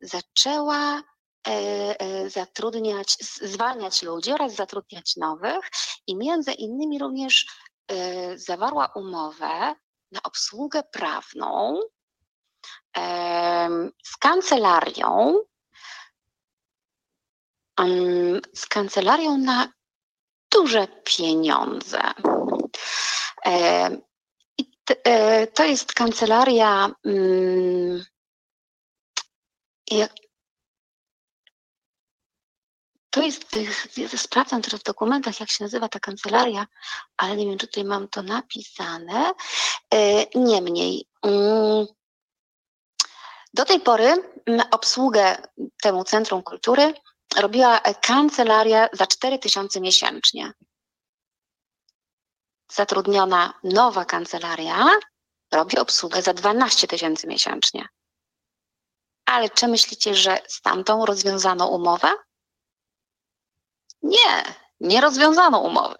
zaczęła 0.00 1.02
e, 1.48 1.50
e, 2.00 2.30
zatrudniać, 2.30 3.16
zwalniać 3.42 4.02
ludzi 4.02 4.32
oraz 4.32 4.54
zatrudniać 4.54 5.16
nowych 5.16 5.70
i 6.06 6.16
między 6.16 6.52
innymi 6.52 6.98
również 6.98 7.46
zawarła 8.34 8.86
umowę 8.94 9.74
na 10.12 10.22
obsługę 10.22 10.82
prawną 10.82 11.80
z 14.04 14.16
kancelarią, 14.20 15.34
z 18.54 18.66
kancelarią 18.66 19.38
na 19.38 19.72
duże 20.52 20.88
pieniądze. 21.04 22.00
I 24.58 24.72
e, 25.04 25.46
to 25.46 25.64
jest 25.64 25.92
kancelaria. 25.92 26.90
To 33.10 33.22
jest, 33.22 33.56
sprawdzam 34.16 34.62
teraz 34.62 34.80
w 34.80 34.84
dokumentach, 34.84 35.40
jak 35.40 35.50
się 35.50 35.64
nazywa 35.64 35.88
ta 35.88 36.00
kancelaria, 36.00 36.66
ale 37.16 37.36
nie 37.36 37.46
wiem, 37.46 37.58
czy 37.58 37.66
tutaj 37.66 37.84
mam 37.84 38.08
to 38.08 38.22
napisane. 38.22 39.32
E, 39.94 40.26
niemniej, 40.38 41.06
mm, 41.22 41.86
do 43.54 43.64
tej 43.64 43.80
pory 43.80 44.32
mm, 44.46 44.66
obsługę 44.70 45.36
temu 45.82 46.04
Centrum 46.04 46.42
Kultury 46.42 46.94
robiła 47.36 47.80
kancelaria 47.80 48.88
za 48.92 49.06
4 49.06 49.38
tysiące 49.38 49.80
miesięcznie 49.80 50.52
zatrudniona 52.72 53.52
nowa 53.64 54.04
kancelaria 54.04 54.86
robi 55.52 55.78
obsługę 55.78 56.22
za 56.22 56.34
12 56.34 56.88
tysięcy 56.88 57.26
miesięcznie. 57.26 57.88
Ale 59.26 59.50
czy 59.50 59.68
myślicie, 59.68 60.14
że 60.14 60.38
z 60.48 60.60
tamtą 60.60 61.06
rozwiązano 61.06 61.68
umowę? 61.68 62.08
Nie, 64.02 64.54
nie 64.80 65.00
rozwiązano 65.00 65.60
umowy. 65.60 65.96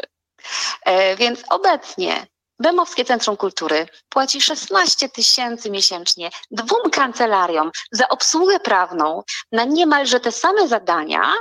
E, 0.83 1.17
więc 1.17 1.43
obecnie 1.51 2.27
Bemowskie 2.59 3.05
Centrum 3.05 3.37
Kultury 3.37 3.87
płaci 4.09 4.41
16 4.41 5.09
tysięcy 5.09 5.71
miesięcznie 5.71 6.31
dwóm 6.51 6.91
kancelariom 6.91 7.71
za 7.93 8.09
obsługę 8.09 8.61
prawną 8.61 9.23
na 9.53 9.65
niemalże 9.65 10.21
te 10.21 10.33
same 10.33 10.69
zadania. 10.69 11.33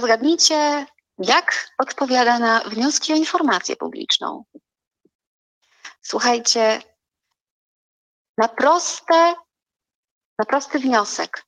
Zgadnijcie, 0.00 0.86
jak 1.18 1.74
odpowiada 1.78 2.38
na 2.38 2.60
wnioski 2.60 3.12
o 3.12 3.16
informację 3.16 3.76
publiczną? 3.76 4.44
Słuchajcie, 6.02 6.82
na 8.38 8.48
proste, 8.48 9.34
na 10.38 10.44
prosty 10.44 10.78
wniosek 10.78 11.44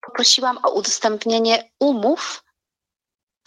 poprosiłam 0.00 0.58
o 0.62 0.70
udostępnienie 0.70 1.70
umów 1.80 2.44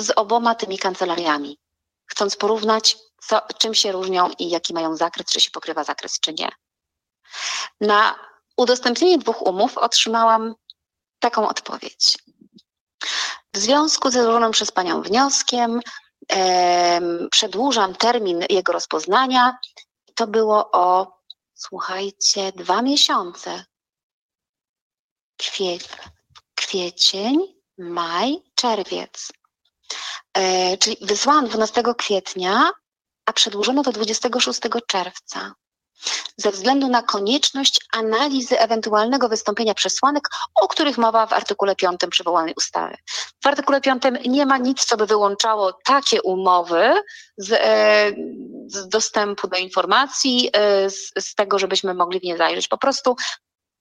z 0.01 0.11
oboma 0.15 0.55
tymi 0.55 0.77
kancelariami, 0.77 1.59
chcąc 2.05 2.35
porównać, 2.35 2.97
co, 3.21 3.41
czym 3.57 3.73
się 3.73 3.91
różnią 3.91 4.29
i 4.39 4.49
jaki 4.49 4.73
mają 4.73 4.95
zakres, 4.95 5.27
czy 5.27 5.41
się 5.41 5.51
pokrywa 5.51 5.83
zakres, 5.83 6.19
czy 6.19 6.33
nie. 6.33 6.49
Na 7.81 8.15
udostępnienie 8.57 9.17
dwóch 9.17 9.41
umów 9.41 9.77
otrzymałam 9.77 10.55
taką 11.19 11.47
odpowiedź. 11.47 12.17
W 13.53 13.57
związku 13.57 14.11
ze 14.11 14.23
złożonym 14.23 14.51
przez 14.51 14.71
Panią 14.71 15.01
wnioskiem 15.01 15.79
e, 16.31 17.01
przedłużam 17.31 17.95
termin 17.95 18.45
jego 18.49 18.73
rozpoznania. 18.73 19.57
To 20.15 20.27
było 20.27 20.71
o, 20.71 21.17
słuchajcie, 21.53 22.51
dwa 22.51 22.81
miesiące. 22.81 23.65
Kwie, 25.38 25.77
kwiecień, 26.55 27.55
maj, 27.77 28.43
czerwiec. 28.55 29.31
E, 30.33 30.77
czyli 30.77 30.98
wysłałam 31.01 31.48
12 31.48 31.83
kwietnia 31.98 32.72
a 33.25 33.33
przedłużono 33.33 33.83
do 33.83 33.91
26 33.91 34.60
czerwca 34.88 35.53
ze 36.38 36.51
względu 36.51 36.88
na 36.88 37.03
konieczność 37.03 37.79
analizy 37.91 38.60
ewentualnego 38.60 39.29
wystąpienia 39.29 39.74
przesłanek, 39.74 40.29
o 40.55 40.67
których 40.67 40.98
mowa 40.98 41.25
w 41.27 41.33
artykule 41.33 41.75
5 41.75 42.00
przywołanej 42.10 42.53
ustawy. 42.57 42.95
W 43.43 43.48
artykule 43.48 43.81
5 43.81 44.03
nie 44.25 44.45
ma 44.45 44.57
nic, 44.57 44.86
co 44.86 44.98
by 44.98 45.05
wyłączało 45.05 45.74
takie 45.74 46.22
umowy 46.22 46.93
z, 47.38 47.51
e, 47.51 48.12
z 48.67 48.88
dostępu 48.88 49.48
do 49.48 49.57
informacji, 49.57 50.50
e, 50.53 50.89
z, 50.89 51.12
z 51.19 51.36
tego, 51.36 51.60
żebyśmy 51.60 51.93
mogli 51.93 52.19
w 52.19 52.24
nie 52.24 52.38
zajrzeć. 52.38 52.67
Po 52.67 52.77
prostu 52.77 53.15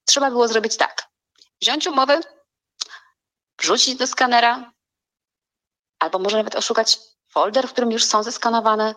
trzeba 0.05 0.29
było 0.29 0.47
zrobić 0.47 0.77
tak. 0.77 1.07
Wziąć 1.61 1.87
umowę, 1.87 2.21
wrzucić 3.59 3.95
do 3.95 4.07
skanera, 4.07 4.71
albo 5.99 6.19
może 6.19 6.37
nawet 6.37 6.55
oszukać 6.55 6.99
folder, 7.29 7.67
w 7.67 7.71
którym 7.71 7.91
już 7.91 8.05
są 8.05 8.23
zeskanowane, 8.23 8.95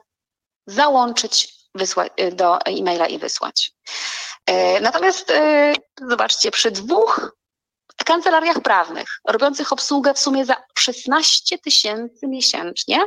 załączyć 0.66 1.55
y, 2.20 2.32
do 2.32 2.58
e-maila 2.60 3.06
i 3.06 3.18
wysłać. 3.18 3.72
E, 4.46 4.80
natomiast 4.80 5.30
e, 5.30 5.72
zobaczcie, 6.08 6.50
przy 6.50 6.70
dwóch 6.70 7.36
kancelariach 8.04 8.60
prawnych 8.60 9.20
robiących 9.28 9.72
obsługę 9.72 10.14
w 10.14 10.18
sumie 10.18 10.44
za 10.44 10.56
16 10.78 11.58
tysięcy 11.58 12.26
miesięcznie 12.26 13.00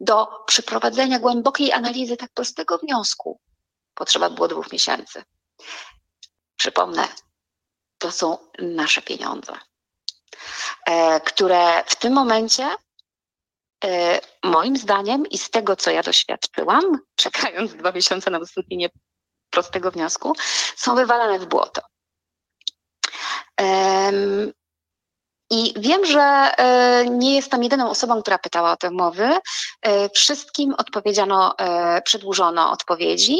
do 0.00 0.26
przeprowadzenia 0.46 1.18
głębokiej 1.18 1.72
analizy 1.72 2.16
tak 2.16 2.30
prostego 2.34 2.78
wniosku 2.78 3.40
potrzeba 3.94 4.30
było 4.30 4.48
dwóch 4.48 4.72
miesięcy. 4.72 5.24
Przypomnę, 6.56 7.08
to 7.98 8.12
są 8.12 8.38
nasze 8.58 9.02
pieniądze, 9.02 9.52
które 11.24 11.84
w 11.86 11.96
tym 11.96 12.12
momencie 12.12 12.64
E, 12.64 12.81
moim 14.44 14.76
zdaniem 14.76 15.26
i 15.26 15.38
z 15.38 15.50
tego, 15.50 15.76
co 15.76 15.90
ja 15.90 16.02
doświadczyłam, 16.02 16.98
czekając 17.22 17.74
dwa 17.74 17.92
miesiące 17.92 18.30
na 18.30 18.38
wystąpienie 18.38 18.88
prostego 19.50 19.90
wniosku, 19.90 20.32
są 20.76 20.94
wywalane 20.94 21.38
w 21.38 21.46
błoto. 21.46 21.82
I 25.54 25.74
wiem, 25.76 26.06
że 26.06 26.20
e, 26.20 27.04
nie 27.08 27.34
jestem 27.34 27.62
jedyną 27.62 27.90
osobą, 27.90 28.22
która 28.22 28.38
pytała 28.38 28.72
o 28.72 28.76
te 28.76 28.90
umowy. 28.90 29.38
E, 29.82 30.08
wszystkim 30.08 30.74
odpowiedziano, 30.78 31.58
e, 31.58 32.02
przedłużono 32.02 32.70
odpowiedzi. 32.70 33.38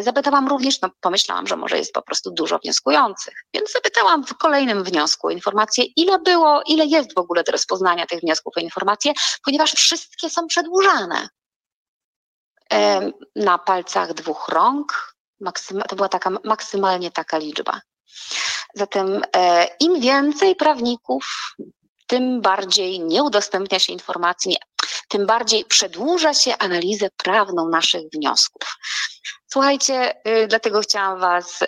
Zapytałam 0.00 0.48
również, 0.48 0.80
no 0.80 0.90
pomyślałam, 1.00 1.46
że 1.46 1.56
może 1.56 1.78
jest 1.78 1.92
po 1.92 2.02
prostu 2.02 2.30
dużo 2.30 2.58
wnioskujących, 2.58 3.34
więc 3.54 3.72
zapytałam 3.72 4.24
w 4.24 4.34
kolejnym 4.38 4.84
wniosku 4.84 5.26
o 5.26 5.30
informację, 5.30 5.84
ile 5.96 6.18
było, 6.18 6.62
ile 6.66 6.86
jest 6.86 7.14
w 7.14 7.18
ogóle 7.18 7.42
do 7.42 7.52
rozpoznania 7.52 8.06
tych 8.06 8.20
wniosków 8.20 8.52
o 8.56 8.60
informację, 8.60 9.12
ponieważ 9.44 9.72
wszystkie 9.72 10.30
są 10.30 10.46
przedłużane. 10.46 11.28
Na 13.36 13.58
palcach 13.58 14.14
dwóch 14.14 14.48
rąk, 14.48 15.14
to 15.88 15.96
była 15.96 16.08
taka 16.08 16.30
maksymalnie 16.44 17.10
taka 17.10 17.38
liczba. 17.38 17.80
Zatem 18.74 19.22
e, 19.36 19.66
im 19.80 20.00
więcej 20.00 20.56
prawników, 20.56 21.54
tym 22.06 22.40
bardziej 22.40 23.00
nie 23.00 23.22
udostępnia 23.22 23.78
się 23.78 23.92
informacji, 23.92 24.56
tym 25.08 25.26
bardziej 25.26 25.64
przedłuża 25.64 26.34
się 26.34 26.58
analizę 26.58 27.08
prawną 27.16 27.68
naszych 27.68 28.02
wniosków. 28.14 28.78
Słuchajcie, 29.52 30.14
y, 30.28 30.46
dlatego 30.46 30.80
chciałam 30.80 31.20
Was 31.20 31.62
y, 31.62 31.66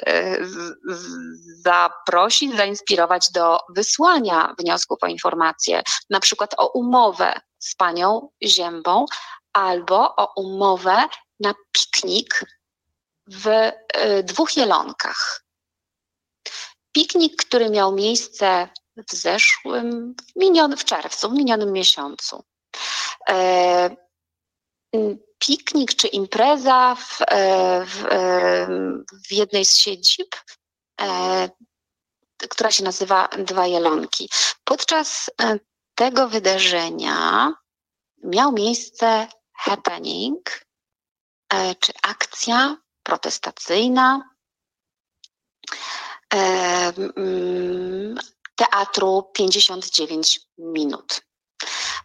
zaprosić, 1.65 2.57
zainspirować 2.57 3.31
do 3.33 3.59
wysłania 3.69 4.55
wniosków 4.59 4.99
o 5.03 5.07
informacje, 5.07 5.83
na 6.11 6.21
przykład 6.21 6.55
o 6.57 6.69
umowę 6.69 7.41
z 7.59 7.75
panią 7.75 8.29
Ziębą 8.45 9.07
albo 9.53 10.17
o 10.17 10.33
umowę 10.43 10.97
na 11.41 11.55
piknik 11.73 12.45
w 13.27 13.47
y, 13.47 13.73
dwóch 14.23 14.57
jelonkach. 14.57 15.44
Piknik, 16.95 17.37
który 17.37 17.71
miał 17.71 17.95
miejsce 17.95 18.69
w 18.97 19.17
zeszłym, 19.17 20.15
w, 20.33 20.37
minion, 20.37 20.77
w 20.77 20.85
czerwcu, 20.85 21.31
w 21.31 21.33
minionym 21.33 21.73
miesiącu. 21.73 22.45
E, 23.29 23.97
piknik 25.39 25.95
czy 25.95 26.09
impreza 26.09 26.95
w, 26.95 27.19
e, 27.21 27.87
w, 27.87 28.05
e, 28.05 28.67
w 29.29 29.33
jednej 29.33 29.65
z 29.65 29.77
siedzib, 29.77 30.37
e, 31.01 31.49
która 32.51 32.71
się 32.71 32.85
nazywa 32.85 33.29
Dwa 33.29 33.67
Jelonki. 33.67 34.31
Podczas 34.65 35.31
e, 35.43 35.59
tego 35.95 36.29
wydarzenia 36.29 37.53
miał 38.25 38.53
miejsce 38.53 39.29
happening, 39.53 40.67
e, 41.53 41.75
czy 41.75 41.93
akcja 42.03 42.77
protestacyjna, 43.03 44.35
teatru 48.57 49.31
59 49.33 50.41
minut, 50.59 51.23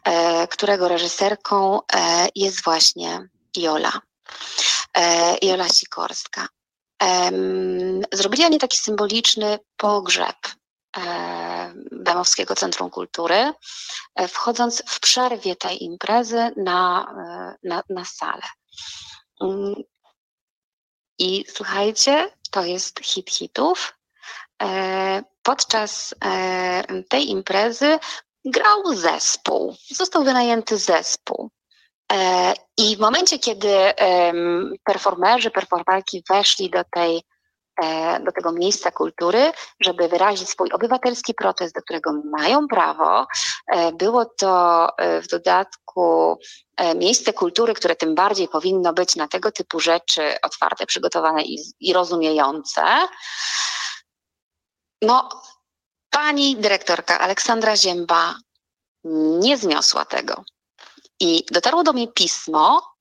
e, 0.03 0.47
którego 0.47 0.87
reżyserką 0.87 1.79
e, 1.93 2.27
jest 2.35 2.63
właśnie 2.63 3.29
Jola. 3.57 4.01
E, 4.97 5.37
Jola 5.41 5.69
Sikorska. 5.69 6.47
Zrobili 8.11 8.45
oni 8.45 8.59
taki 8.59 8.77
symboliczny 8.77 9.59
pogrzeb 9.77 10.35
Bemowskiego 11.91 12.55
Centrum 12.55 12.89
Kultury, 12.89 13.53
wchodząc 14.27 14.83
w 14.87 14.99
przerwie 14.99 15.55
tej 15.55 15.83
imprezy 15.83 16.51
na, 16.57 17.13
na, 17.63 17.83
na 17.89 18.05
salę. 18.05 18.41
Mm. 19.41 19.75
I 21.19 21.45
słuchajcie, 21.55 22.31
to 22.51 22.63
jest 22.63 22.99
hit 22.99 23.29
hitów. 23.29 23.98
E, 24.63 25.23
podczas 25.43 26.15
e, 26.25 27.03
tej 27.09 27.29
imprezy 27.29 27.99
grał 28.45 28.95
zespół, 28.95 29.75
został 29.89 30.23
wynajęty 30.23 30.77
zespół. 30.77 31.49
E, 32.11 32.53
I 32.77 32.95
w 32.95 32.99
momencie, 32.99 33.39
kiedy 33.39 33.93
performerzy, 34.83 35.51
performerki 35.51 36.23
weszli 36.29 36.69
do 36.69 36.83
tej 36.91 37.21
do 38.25 38.31
tego 38.31 38.51
miejsca 38.51 38.91
kultury, 38.91 39.51
żeby 39.79 40.07
wyrazić 40.07 40.49
swój 40.49 40.71
obywatelski 40.71 41.33
protest, 41.33 41.75
do 41.75 41.81
którego 41.81 42.11
mają 42.37 42.67
prawo. 42.67 43.27
Było 43.93 44.25
to 44.25 44.87
w 44.97 45.27
dodatku 45.27 46.37
miejsce 46.95 47.33
kultury, 47.33 47.73
które 47.73 47.95
tym 47.95 48.15
bardziej 48.15 48.47
powinno 48.47 48.93
być 48.93 49.15
na 49.15 49.27
tego 49.27 49.51
typu 49.51 49.79
rzeczy 49.79 50.41
otwarte, 50.41 50.85
przygotowane 50.85 51.43
i, 51.43 51.57
i 51.79 51.93
rozumiejące. 51.93 52.81
No, 55.01 55.29
pani 56.09 56.55
dyrektorka 56.55 57.19
Aleksandra 57.19 57.75
Zięba 57.75 58.35
nie 59.39 59.57
zniosła 59.57 60.05
tego. 60.05 60.43
I 61.19 61.45
dotarło 61.51 61.83
do 61.83 61.93
mnie 61.93 62.07
pismo, 62.07 62.95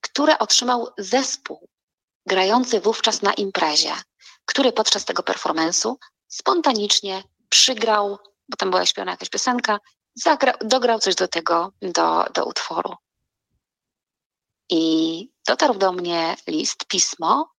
które 0.00 0.38
otrzymał 0.38 0.88
zespół 0.98 1.68
grający 2.26 2.80
wówczas 2.80 3.22
na 3.22 3.34
imprezie, 3.34 3.94
który 4.44 4.72
podczas 4.72 5.04
tego 5.04 5.22
performance'u 5.22 5.94
spontanicznie 6.28 7.22
przygrał, 7.48 8.18
bo 8.48 8.56
tam 8.56 8.70
była 8.70 8.86
śpiewana 8.86 9.10
jakaś 9.10 9.28
piosenka, 9.28 9.78
zagrał, 10.14 10.54
dograł 10.60 10.98
coś 10.98 11.14
do 11.14 11.28
tego, 11.28 11.72
do, 11.82 12.24
do 12.34 12.44
utworu. 12.44 12.94
I 14.70 15.28
dotarł 15.46 15.74
do 15.74 15.92
mnie 15.92 16.36
list, 16.46 16.84
pismo, 16.84 17.53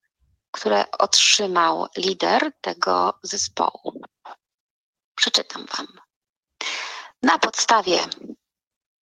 które 0.55 0.85
otrzymał 0.91 1.87
lider 1.97 2.51
tego 2.61 3.13
zespołu. 3.23 4.01
Przeczytam 5.15 5.65
Wam. 5.65 5.87
Na 7.23 7.39
podstawie 7.39 7.99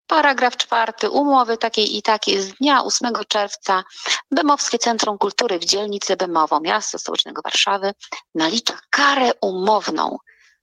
paragraf 0.06 0.56
czwarty 0.56 1.10
umowy 1.10 1.58
takiej 1.58 1.96
i 1.96 2.02
takiej 2.02 2.42
z 2.42 2.54
dnia 2.54 2.84
8 2.84 3.12
czerwca 3.28 3.84
Bemowskie 4.30 4.78
Centrum 4.78 5.18
Kultury 5.18 5.58
w 5.58 5.64
dzielnicy 5.64 6.16
Bemowo, 6.16 6.60
miasto 6.60 6.98
stołecznego 6.98 7.42
Warszawy, 7.44 7.92
nalicza 8.34 8.78
karę 8.90 9.30
umowną 9.40 10.16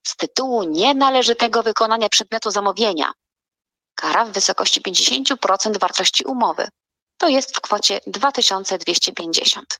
z 0.08 0.16
tytułu 0.16 0.64
nienależytego 0.64 1.64
wykonania 1.64 2.10
przedmiotu 2.10 2.52
zamówienia. 2.52 3.14
Kara 3.96 4.26
w 4.26 4.32
wysokości 4.32 4.82
50% 4.82 5.80
wartości 5.80 6.24
umowy. 6.24 6.68
To 7.18 7.28
jest 7.28 7.58
w 7.58 7.62
kwocie 7.62 8.00
2250 8.08 9.78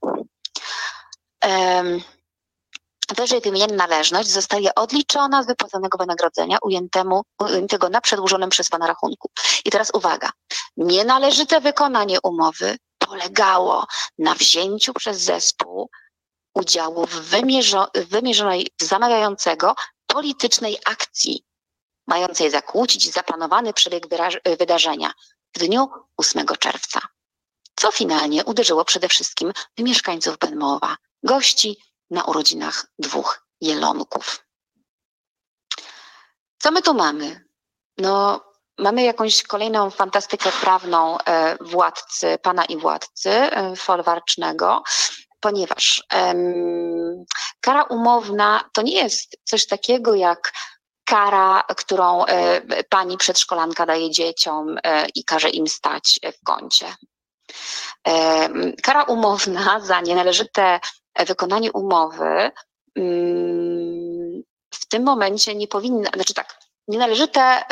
wyżej 3.16 3.40
wymieniona 3.40 3.74
należność 3.74 4.28
zostaje 4.28 4.74
odliczona 4.74 5.42
z 5.42 5.46
wypłaconego 5.46 5.98
wynagrodzenia 5.98 6.58
ujętemu, 6.62 7.22
ujętego 7.40 7.88
na 7.88 8.00
przedłużonym 8.00 8.50
przez 8.50 8.68
Pana 8.68 8.86
rachunku. 8.86 9.30
I 9.64 9.70
teraz 9.70 9.90
uwaga, 9.94 10.30
nienależyte 10.76 11.60
wykonanie 11.60 12.18
umowy 12.22 12.76
polegało 12.98 13.86
na 14.18 14.34
wzięciu 14.34 14.92
przez 14.92 15.20
zespół 15.20 15.90
udziału 16.54 17.06
w, 17.06 17.14
wymierzo, 17.14 17.88
wymierzonej 17.94 18.68
w 18.80 18.84
zamawiającego 18.84 19.74
politycznej 20.06 20.78
akcji 20.84 21.44
mającej 22.06 22.50
zakłócić 22.50 23.12
zaplanowany 23.12 23.72
przebieg 23.72 24.06
wydarzenia 24.58 25.12
w 25.54 25.58
dniu 25.58 25.88
8 26.16 26.46
czerwca 26.58 27.00
co 27.82 27.92
finalnie 27.92 28.44
uderzyło 28.44 28.84
przede 28.84 29.08
wszystkim 29.08 29.52
w 29.78 29.82
mieszkańców 29.82 30.38
Benmowa, 30.38 30.96
gości 31.22 31.76
na 32.10 32.24
urodzinach 32.24 32.86
dwóch 32.98 33.46
jelonków. 33.60 34.44
Co 36.58 36.70
my 36.70 36.82
tu 36.82 36.94
mamy? 36.94 37.44
No, 37.98 38.40
mamy 38.78 39.02
jakąś 39.02 39.42
kolejną 39.42 39.90
fantastykę 39.90 40.52
prawną 40.60 41.18
e, 41.18 41.56
władcy, 41.60 42.38
pana 42.42 42.64
i 42.64 42.76
władcy 42.76 43.30
e, 43.30 43.76
folwarcznego, 43.76 44.82
ponieważ 45.40 46.04
kara 47.60 47.82
umowna 47.82 48.70
to 48.72 48.82
nie 48.82 48.94
jest 48.94 49.36
coś 49.44 49.66
takiego 49.66 50.14
jak 50.14 50.52
kara, 51.04 51.62
którą 51.76 52.24
e, 52.24 52.84
pani 52.84 53.16
przedszkolanka 53.16 53.86
daje 53.86 54.10
dzieciom 54.10 54.76
e, 54.84 55.06
i 55.14 55.24
każe 55.24 55.50
im 55.50 55.68
stać 55.68 56.20
w 56.40 56.44
kącie. 56.44 56.94
E, 58.08 58.48
kara 58.82 59.02
umowna 59.02 59.80
za 59.88 60.00
nienależyte 60.00 60.80
wykonanie 61.26 61.72
umowy 61.72 62.50
mm, 62.96 64.42
w 64.74 64.88
tym 64.88 65.02
momencie 65.02 65.54
nie 65.54 65.68
powinna, 65.68 66.10
znaczy 66.14 66.34
tak, 66.34 66.58
nienależyte 66.88 67.62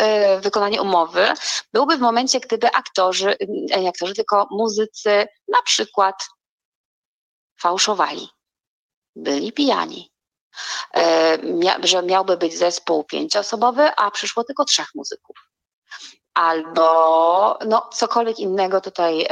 wykonanie 0.40 0.82
umowy 0.82 1.28
byłoby 1.72 1.96
w 1.96 2.00
momencie, 2.00 2.40
gdyby 2.40 2.70
aktorzy, 2.70 3.36
nie 3.80 3.88
aktorzy, 3.88 4.14
tylko 4.14 4.48
muzycy 4.50 5.26
na 5.48 5.62
przykład 5.62 6.28
fałszowali, 7.60 8.28
byli 9.16 9.52
pijani, 9.52 10.10
E, 10.96 11.38
że 11.82 12.02
miałby 12.02 12.36
być 12.36 12.58
zespół 12.58 13.04
pięcioosobowy, 13.04 13.90
a 13.96 14.10
przyszło 14.10 14.44
tylko 14.44 14.64
trzech 14.64 14.88
muzyków. 14.94 15.36
Albo 16.34 17.58
no, 17.66 17.88
cokolwiek 17.92 18.38
innego 18.38 18.80
tutaj 18.80 19.26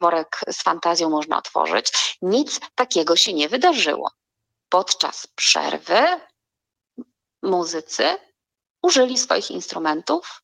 worek 0.00 0.40
z 0.50 0.62
fantazją 0.62 1.10
można 1.10 1.38
otworzyć. 1.38 2.16
Nic 2.22 2.60
takiego 2.74 3.16
się 3.16 3.32
nie 3.32 3.48
wydarzyło. 3.48 4.10
Podczas 4.68 5.26
przerwy 5.26 6.20
muzycy 7.42 8.18
użyli 8.82 9.18
swoich 9.18 9.50
instrumentów 9.50 10.42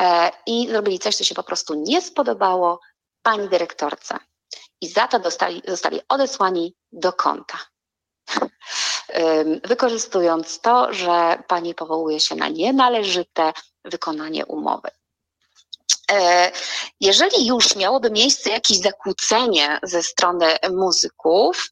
e, 0.00 0.30
i 0.46 0.68
zrobili 0.68 0.98
coś, 0.98 1.16
co 1.16 1.24
się 1.24 1.34
po 1.34 1.42
prostu 1.42 1.74
nie 1.74 2.02
spodobało 2.02 2.80
pani 3.22 3.48
dyrektorce. 3.48 4.18
I 4.80 4.88
za 4.88 5.08
to 5.08 5.18
dostali, 5.18 5.62
zostali 5.68 6.00
odesłani 6.08 6.74
do 6.92 7.12
kąta 7.12 7.58
wykorzystując 9.64 10.60
to, 10.60 10.92
że 10.92 11.42
pani 11.48 11.74
powołuje 11.74 12.20
się 12.20 12.34
na 12.34 12.48
nienależyte 12.48 13.52
wykonanie 13.84 14.46
umowy. 14.46 14.88
E, 16.12 16.50
jeżeli 17.00 17.46
już 17.46 17.76
miałoby 17.76 18.10
miejsce 18.10 18.50
jakieś 18.50 18.78
zakłócenie 18.78 19.78
ze 19.82 20.02
strony 20.02 20.46
muzyków, 20.70 21.70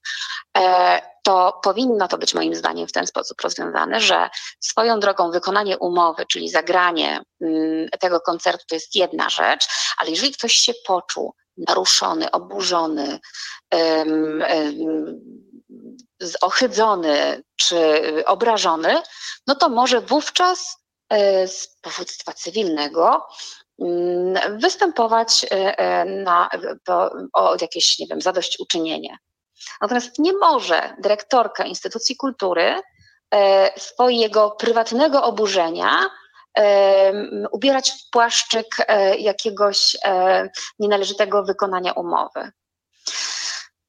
e, 0.58 1.02
to 1.22 1.60
powinno 1.62 2.08
to 2.08 2.18
być 2.18 2.34
moim 2.34 2.54
zdaniem 2.54 2.88
w 2.88 2.92
ten 2.92 3.06
sposób 3.06 3.40
rozwiązane, 3.40 4.00
że 4.00 4.30
swoją 4.60 5.00
drogą 5.00 5.30
wykonanie 5.30 5.78
umowy, 5.78 6.26
czyli 6.26 6.48
zagranie 6.48 7.22
mm, 7.40 7.88
tego 8.00 8.20
koncertu 8.20 8.64
to 8.68 8.74
jest 8.74 8.94
jedna 8.94 9.30
rzecz, 9.30 9.68
ale 9.98 10.10
jeżeli 10.10 10.32
ktoś 10.32 10.52
się 10.52 10.72
poczuł 10.86 11.34
naruszony, 11.56 12.30
oburzony, 12.30 13.18
um, 13.72 14.44
um, 14.54 15.20
ochydzony 16.40 17.42
czy 17.56 18.02
obrażony, 18.26 19.02
no 19.46 19.54
to 19.54 19.68
może 19.68 20.00
wówczas 20.00 20.76
e, 21.08 21.48
z 21.48 21.78
powództwa 21.82 22.32
cywilnego 22.32 23.26
mm, 23.82 24.58
występować 24.60 25.44
e, 25.44 25.78
e, 25.78 26.04
na, 26.04 26.50
o 27.32 27.56
jakieś, 27.60 27.98
nie 27.98 28.06
wiem, 28.06 28.20
zadośćuczynienie. 28.20 29.18
Natomiast 29.80 30.18
nie 30.18 30.32
może 30.32 30.96
dyrektorka 30.98 31.64
instytucji 31.64 32.16
kultury 32.16 32.80
swojego 33.76 34.50
prywatnego 34.50 35.22
oburzenia 35.22 36.10
ubierać 37.52 37.90
w 37.90 38.10
płaszczyk 38.10 38.66
jakiegoś 39.18 39.96
nienależytego 40.78 41.44
wykonania 41.44 41.92
umowy. 41.92 42.52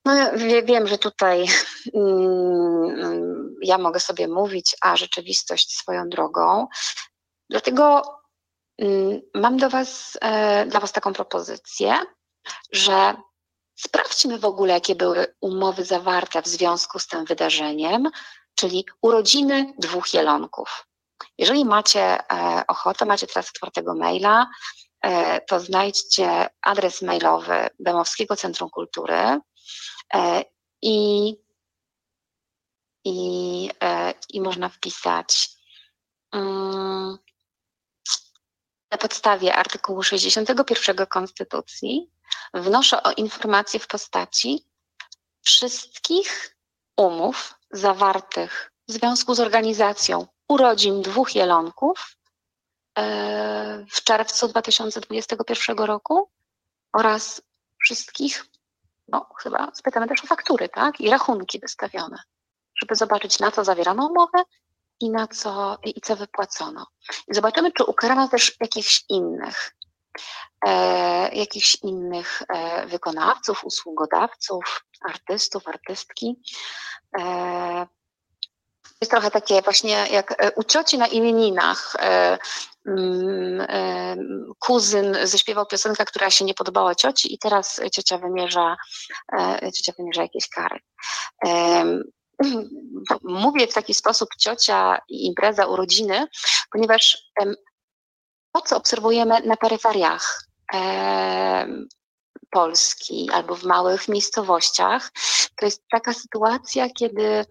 No, 0.06 0.14
wiem, 0.64 0.88
że 0.88 0.98
tutaj 0.98 1.48
mm, 1.94 3.56
ja 3.62 3.78
mogę 3.78 4.00
sobie 4.00 4.28
mówić, 4.28 4.76
a 4.82 4.98
rzeczywistość 4.98 5.78
swoją 5.78 6.10
drogą. 6.10 6.68
Dlatego 7.50 8.02
mm, 8.78 9.22
mam 9.36 9.58
do 9.58 9.70
was, 9.70 10.18
e, 10.22 10.66
dla 10.66 10.80
Was 10.80 10.92
taką 10.92 11.14
propozycję, 11.14 12.00
że 12.72 13.14
sprawdźmy 13.76 14.40
w 14.40 14.46
ogóle, 14.46 14.74
jakie 14.74 14.96
były 14.96 15.36
umowy 15.42 15.86
zawarte 15.86 16.42
w 16.42 16.48
związku 16.48 17.00
z 17.00 17.08
tym 17.08 17.26
wydarzeniem, 17.26 18.10
czyli 18.56 18.86
urodziny 19.02 19.74
dwóch 19.78 20.14
jelonków. 20.14 20.88
Jeżeli 21.38 21.66
macie 21.66 22.02
e, 22.32 22.64
ochotę, 22.68 23.06
macie 23.06 23.28
teraz 23.28 23.50
otwartego 23.50 23.96
maila, 23.96 24.50
e, 25.02 25.42
to 25.42 25.60
znajdźcie 25.60 26.48
adres 26.62 27.02
mailowy 27.02 27.68
Bemowskiego 27.80 28.36
Centrum 28.36 28.70
Kultury 28.70 29.40
I, 30.82 31.36
i, 33.06 33.70
e, 33.84 34.14
i 34.30 34.42
można 34.42 34.70
wpisać 34.70 35.50
mm, 36.32 37.18
na 38.92 38.98
podstawie 38.98 39.56
artykułu 39.56 40.04
61 40.04 41.06
Konstytucji 41.08 42.12
wnoszę 42.54 43.04
o 43.04 43.12
informację 43.12 43.80
w 43.80 43.88
postaci 43.88 44.68
wszystkich 45.42 46.58
umów 46.98 47.54
zawartych 47.72 48.72
w 48.88 48.92
związku 48.92 49.36
z 49.36 49.40
organizacją 49.40 50.28
urodzin 50.48 51.02
dwóch 51.02 51.36
jelonków 51.36 52.18
e, 52.98 53.86
w 53.92 54.04
czerwcu 54.04 54.48
2021 54.48 55.78
roku 55.78 56.30
oraz 56.94 57.42
wszystkich 57.84 58.51
no 59.08 59.30
chyba 59.40 59.72
spytamy 59.74 60.08
też 60.08 60.24
o 60.24 60.28
faktury, 60.28 60.70
tak? 60.70 61.02
I 61.02 61.10
rachunki 61.10 61.60
wystawione, 61.60 62.18
żeby 62.82 62.96
zobaczyć, 62.96 63.40
na 63.40 63.52
co 63.52 63.64
zawierano 63.64 64.08
umowę 64.08 64.44
i 65.00 65.10
na 65.10 65.28
co, 65.28 65.78
i 65.84 66.02
co 66.02 66.16
wypłacono. 66.16 66.88
I 67.28 67.36
zobaczymy, 67.36 67.72
czy 67.72 67.84
ukarano 67.84 68.28
też 68.28 68.56
jakichś 68.60 69.06
innych, 69.10 69.76
e, 70.66 71.36
jakichś 71.36 71.78
innych 71.84 72.42
e, 72.50 72.88
wykonawców, 72.88 73.64
usługodawców, 73.64 74.86
artystów, 75.10 75.68
artystki. 75.68 76.42
E, 77.20 77.88
jest 79.02 79.12
trochę 79.12 79.32
takie 79.32 79.62
właśnie 79.62 80.08
jak 80.12 80.44
e, 80.44 80.52
u 80.52 80.64
cioci 80.64 80.98
na 80.98 81.08
imieninach. 81.08 81.96
E, 82.00 82.38
Mm, 82.88 83.68
kuzyn 84.60 85.18
zaśpiewał 85.24 85.66
piosenkę, 85.66 86.06
która 86.06 86.30
się 86.30 86.46
nie 86.46 86.54
podobała 86.54 86.96
cioci 86.96 87.34
i 87.34 87.38
teraz 87.38 87.82
ciocia 87.92 88.18
wymierza, 88.18 88.78
e, 89.40 89.72
ciocia 89.72 89.94
wymierza 89.98 90.22
jakieś 90.22 90.50
kary. 90.50 90.80
Mówię 93.24 93.68
w 93.68 93.74
taki 93.74 93.94
sposób 93.94 94.30
ciocia 94.40 95.00
i 95.10 95.26
impreza 95.26 95.66
urodziny, 95.66 96.28
ponieważ 96.72 97.18
to, 98.54 98.62
co 98.62 98.78
obserwujemy 98.78 99.42
na 99.42 99.58
peryferiach 99.58 100.48
Polski 102.52 103.30
albo 103.34 103.56
w 103.56 103.64
małych 103.64 104.08
miejscowościach, 104.08 105.12
to 105.60 105.66
jest 105.66 105.84
taka 105.92 106.14
sytuacja, 106.14 106.90
kiedy 106.90 107.46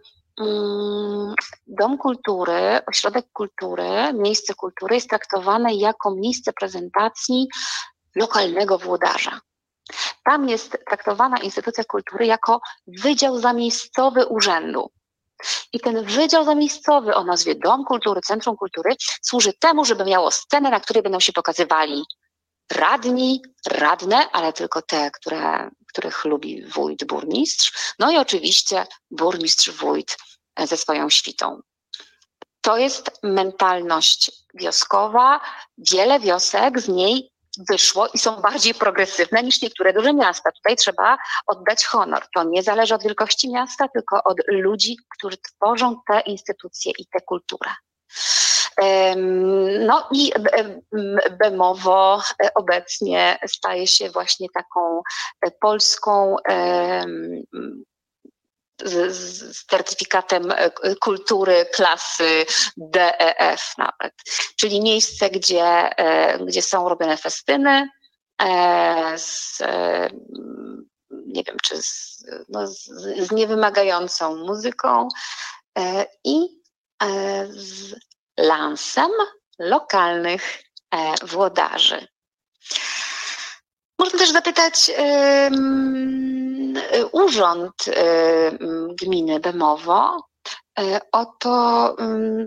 dom 1.66 1.98
kultury, 1.98 2.80
ośrodek 2.86 3.26
kultury, 3.32 4.12
miejsce 4.14 4.54
kultury 4.54 4.94
jest 4.94 5.08
traktowane 5.08 5.74
jako 5.74 6.14
miejsce 6.14 6.52
prezentacji 6.52 7.48
lokalnego 8.16 8.78
włodarza. 8.78 9.40
Tam 10.24 10.48
jest 10.48 10.78
traktowana 10.86 11.38
instytucja 11.38 11.84
kultury 11.84 12.26
jako 12.26 12.60
wydział 12.86 13.38
zamiejscowy 13.38 14.26
urzędu. 14.26 14.90
I 15.72 15.80
ten 15.80 16.04
wydział 16.04 16.44
zamiejscowy 16.44 17.14
o 17.14 17.24
nazwie 17.24 17.54
Dom 17.54 17.84
Kultury, 17.84 18.20
Centrum 18.20 18.56
Kultury 18.56 18.94
służy 19.22 19.52
temu, 19.52 19.84
żeby 19.84 20.04
miało 20.04 20.30
scenę, 20.30 20.70
na 20.70 20.80
której 20.80 21.02
będą 21.02 21.20
się 21.20 21.32
pokazywali 21.32 22.04
radni, 22.70 23.42
radne, 23.66 24.30
ale 24.32 24.52
tylko 24.52 24.82
te, 24.82 25.10
które, 25.10 25.70
których 25.88 26.24
lubi 26.24 26.66
wójt, 26.66 27.04
burmistrz, 27.04 27.94
no 27.98 28.10
i 28.10 28.16
oczywiście 28.16 28.86
burmistrz, 29.10 29.70
wójt 29.70 30.16
ze 30.58 30.76
swoją 30.76 31.10
świtą. 31.10 31.60
To 32.60 32.76
jest 32.76 33.10
mentalność 33.22 34.30
wioskowa. 34.54 35.40
Wiele 35.78 36.20
wiosek 36.20 36.80
z 36.80 36.88
niej 36.88 37.32
wyszło 37.68 38.08
i 38.14 38.18
są 38.18 38.40
bardziej 38.40 38.74
progresywne 38.74 39.42
niż 39.42 39.62
niektóre 39.62 39.92
duże 39.92 40.12
miasta. 40.12 40.50
Tutaj 40.52 40.76
trzeba 40.76 41.18
oddać 41.46 41.84
honor. 41.84 42.26
To 42.34 42.44
nie 42.44 42.62
zależy 42.62 42.94
od 42.94 43.02
wielkości 43.02 43.50
miasta, 43.52 43.88
tylko 43.88 44.22
od 44.24 44.36
ludzi, 44.48 44.96
którzy 45.16 45.36
tworzą 45.36 46.00
te 46.08 46.20
instytucje 46.20 46.92
i 46.98 47.06
tę 47.06 47.20
kulturę. 47.20 47.70
No 49.80 50.08
i 50.12 50.32
Bemowo 51.38 52.22
obecnie 52.54 53.38
staje 53.46 53.86
się 53.86 54.10
właśnie 54.10 54.46
taką 54.54 55.02
polską 55.60 56.36
z, 58.84 59.66
certyfikatem 59.66 60.54
kultury 61.00 61.66
klasy 61.72 62.46
DEF 62.76 63.74
nawet, 63.78 64.12
czyli 64.56 64.82
miejsce, 64.82 65.30
gdzie, 65.30 65.90
gdzie 66.46 66.62
są 66.62 66.88
robione 66.88 67.16
festyny 67.16 67.88
z, 69.16 69.58
nie 71.10 71.44
wiem, 71.44 71.56
czy 71.62 71.82
z, 71.82 72.24
no, 72.48 72.66
z, 72.66 72.84
z 73.18 73.30
niewymagającą 73.30 74.36
muzyką 74.36 75.08
i 76.24 76.60
z 77.48 77.94
lansem 78.40 79.10
lokalnych 79.58 80.62
e, 80.94 81.14
włodarzy. 81.22 82.06
Można 83.98 84.18
też 84.18 84.32
zapytać 84.32 84.90
urząd 87.12 87.84
gminy 89.00 89.40
Bemowo 89.40 90.16
e, 90.78 91.00
o 91.12 91.26
to, 91.26 91.96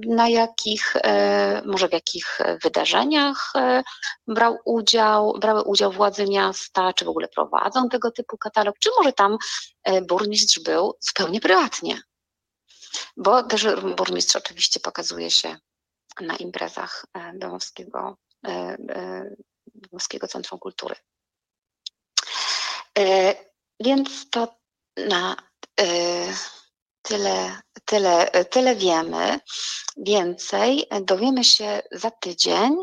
na 0.08 0.29
jakich, 0.29 0.95
e, 0.95 1.62
może 1.65 1.89
w 1.89 1.93
jakich 1.93 2.39
wydarzeniach 2.63 3.53
brał 4.27 4.58
udział, 4.65 5.34
brały 5.39 5.63
udział 5.63 5.91
władze 5.91 6.25
miasta, 6.25 6.93
czy 6.93 7.06
w 7.06 7.10
ogóle 7.10 7.27
prowadzą 7.27 7.89
tego 7.89 8.12
typu 8.12 8.38
katalog, 8.38 8.75
czy 8.79 8.89
może 8.97 9.13
tam 9.13 9.38
burmistrz 10.08 10.60
był 10.60 10.97
zupełnie 10.99 11.41
prywatnie. 11.41 12.01
Bo 13.17 13.43
też 13.43 13.67
burmistrz 13.97 14.36
oczywiście 14.36 14.79
pokazuje 14.79 15.32
się 15.32 15.58
na 16.21 16.36
imprezach 16.36 17.06
e, 17.13 17.34
Domowskiego, 17.34 18.17
e, 18.47 18.49
e, 18.89 19.36
Domowskiego 19.76 20.28
Centrum 20.28 20.60
Kultury. 20.60 20.95
Więc 23.80 24.30
to 24.30 24.56
na 24.97 25.36
tyle, 27.02 27.62
tyle, 27.86 28.32
tyle 28.49 28.76
wiemy. 28.76 29.39
Więcej 29.97 30.88
dowiemy 31.02 31.43
się 31.43 31.82
za 31.91 32.12
tydzień 32.12 32.76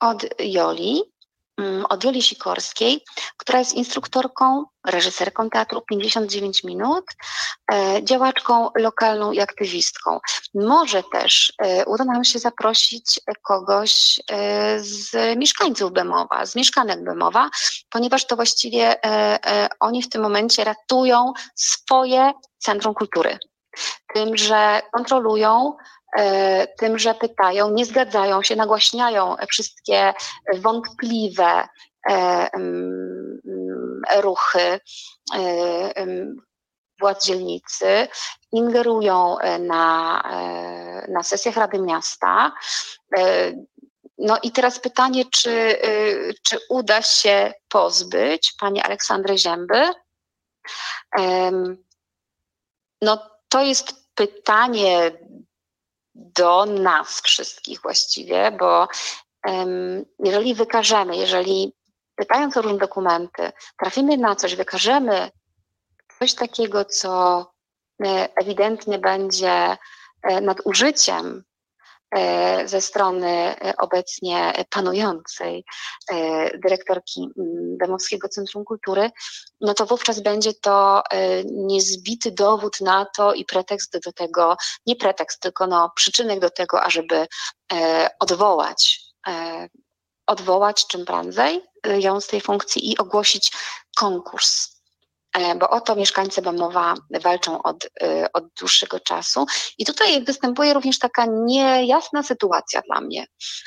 od 0.00 0.40
Joli. 0.40 1.13
Mm, 1.56 1.86
od 1.88 2.04
Julii 2.04 2.22
Sikorskiej, 2.22 3.04
która 3.36 3.58
jest 3.58 3.72
instruktorką, 3.72 4.64
reżyserką 4.86 5.50
teatru 5.50 5.80
59 5.80 6.64
minut, 6.64 7.04
e, 7.72 8.04
działaczką 8.04 8.70
lokalną 8.76 9.32
i 9.32 9.40
aktywistką. 9.40 10.20
Może 10.54 11.02
też 11.02 11.52
e, 11.58 11.84
uda 11.84 12.04
nam 12.04 12.24
się 12.24 12.38
zaprosić 12.38 13.20
kogoś 13.42 14.20
e, 14.30 14.80
z 14.80 15.38
mieszkańców 15.38 15.92
Bemowa, 15.92 16.46
z 16.46 16.56
mieszkanek 16.56 17.04
Bemowa, 17.04 17.50
ponieważ 17.90 18.26
to 18.26 18.36
właściwie 18.36 18.96
oni 19.80 20.02
w 20.02 20.08
tym 20.08 20.22
momencie 20.22 20.64
ratują 20.64 21.32
swoje 21.54 22.32
centrum 22.58 22.94
kultury. 22.94 23.38
Tym, 24.14 24.36
że 24.36 24.82
kontrolują 24.92 25.76
tym, 26.76 26.98
że 26.98 27.14
pytają, 27.14 27.70
nie 27.70 27.86
zgadzają 27.86 28.42
się, 28.42 28.56
nagłaśniają 28.56 29.36
wszystkie 29.48 30.14
wątpliwe 30.54 31.68
e, 32.10 32.48
ruchy 34.20 34.80
e, 35.34 36.06
władz 37.00 37.26
dzielnicy, 37.26 38.08
ingerują 38.52 39.36
na, 39.60 40.22
na 41.08 41.22
sesjach 41.22 41.56
Rady 41.56 41.78
Miasta. 41.78 42.52
No 44.18 44.38
i 44.42 44.50
teraz 44.50 44.80
pytanie, 44.80 45.24
czy, 45.32 45.78
czy 46.42 46.58
uda 46.68 47.02
się 47.02 47.52
pozbyć 47.68 48.54
pani 48.60 48.80
Aleksandry 48.80 49.38
Zięby? 49.38 49.82
No 53.02 53.30
to 53.48 53.62
jest 53.62 53.94
pytanie 54.14 55.12
do 56.14 56.66
nas 56.66 57.20
wszystkich 57.20 57.80
właściwie, 57.82 58.52
bo 58.58 58.88
jeżeli 60.18 60.54
wykażemy, 60.54 61.16
jeżeli 61.16 61.74
pytając 62.16 62.56
o 62.56 62.62
różne 62.62 62.78
dokumenty, 62.78 63.52
trafimy 63.78 64.16
na 64.16 64.36
coś, 64.36 64.54
wykażemy 64.54 65.30
coś 66.18 66.34
takiego, 66.34 66.84
co 66.84 67.40
e, 68.04 68.28
ewidentnie 68.36 68.98
będzie 68.98 69.76
e, 70.22 70.40
nadużyciem 70.40 71.44
ze 72.64 72.80
strony 72.80 73.28
e, 73.28 73.74
obecnie 73.76 74.64
panującej 74.70 75.64
e, 76.12 76.58
dyrektorki 76.58 77.28
Demowskiego 77.80 78.28
Centrum 78.28 78.64
Kultury, 78.64 79.10
no 79.60 79.74
to 79.74 79.86
wówczas 79.86 80.20
będzie 80.20 80.54
to 80.54 81.02
niezbity 81.44 82.30
dowód 82.30 82.80
na 82.80 83.06
to 83.16 83.34
i 83.34 83.44
pretekst 83.44 83.98
do 84.04 84.12
tego, 84.12 84.56
nie 84.86 84.96
pretekst, 84.96 85.40
tylko 85.40 85.66
no 85.66 85.90
przyczynek 85.96 86.40
do 86.40 86.50
tego, 86.50 86.82
ażeby 86.82 87.26
odwołać 88.20 89.00
odwołać 90.26 90.86
czym 90.86 91.04
prędzej 91.04 91.62
ją 91.98 92.20
z 92.20 92.26
tej 92.26 92.40
funkcji 92.40 92.92
i 92.92 92.98
ogłosić 92.98 93.52
konkurs. 93.96 94.68
E, 94.68 94.73
bo 95.56 95.70
o 95.70 95.80
to 95.80 95.96
mieszkańcy 95.96 96.42
Bemowa 96.42 96.94
walczą 97.10 97.62
od, 97.62 97.88
e, 98.02 98.32
od 98.32 98.44
dłuższego 98.60 99.00
czasu. 99.00 99.46
I 99.78 99.84
tutaj 99.84 100.24
występuje 100.24 100.74
również 100.74 100.98
taka 100.98 101.26
niejasna 101.28 102.22
sytuacja 102.22 102.82
dla 102.90 103.00
mnie. 103.00 103.26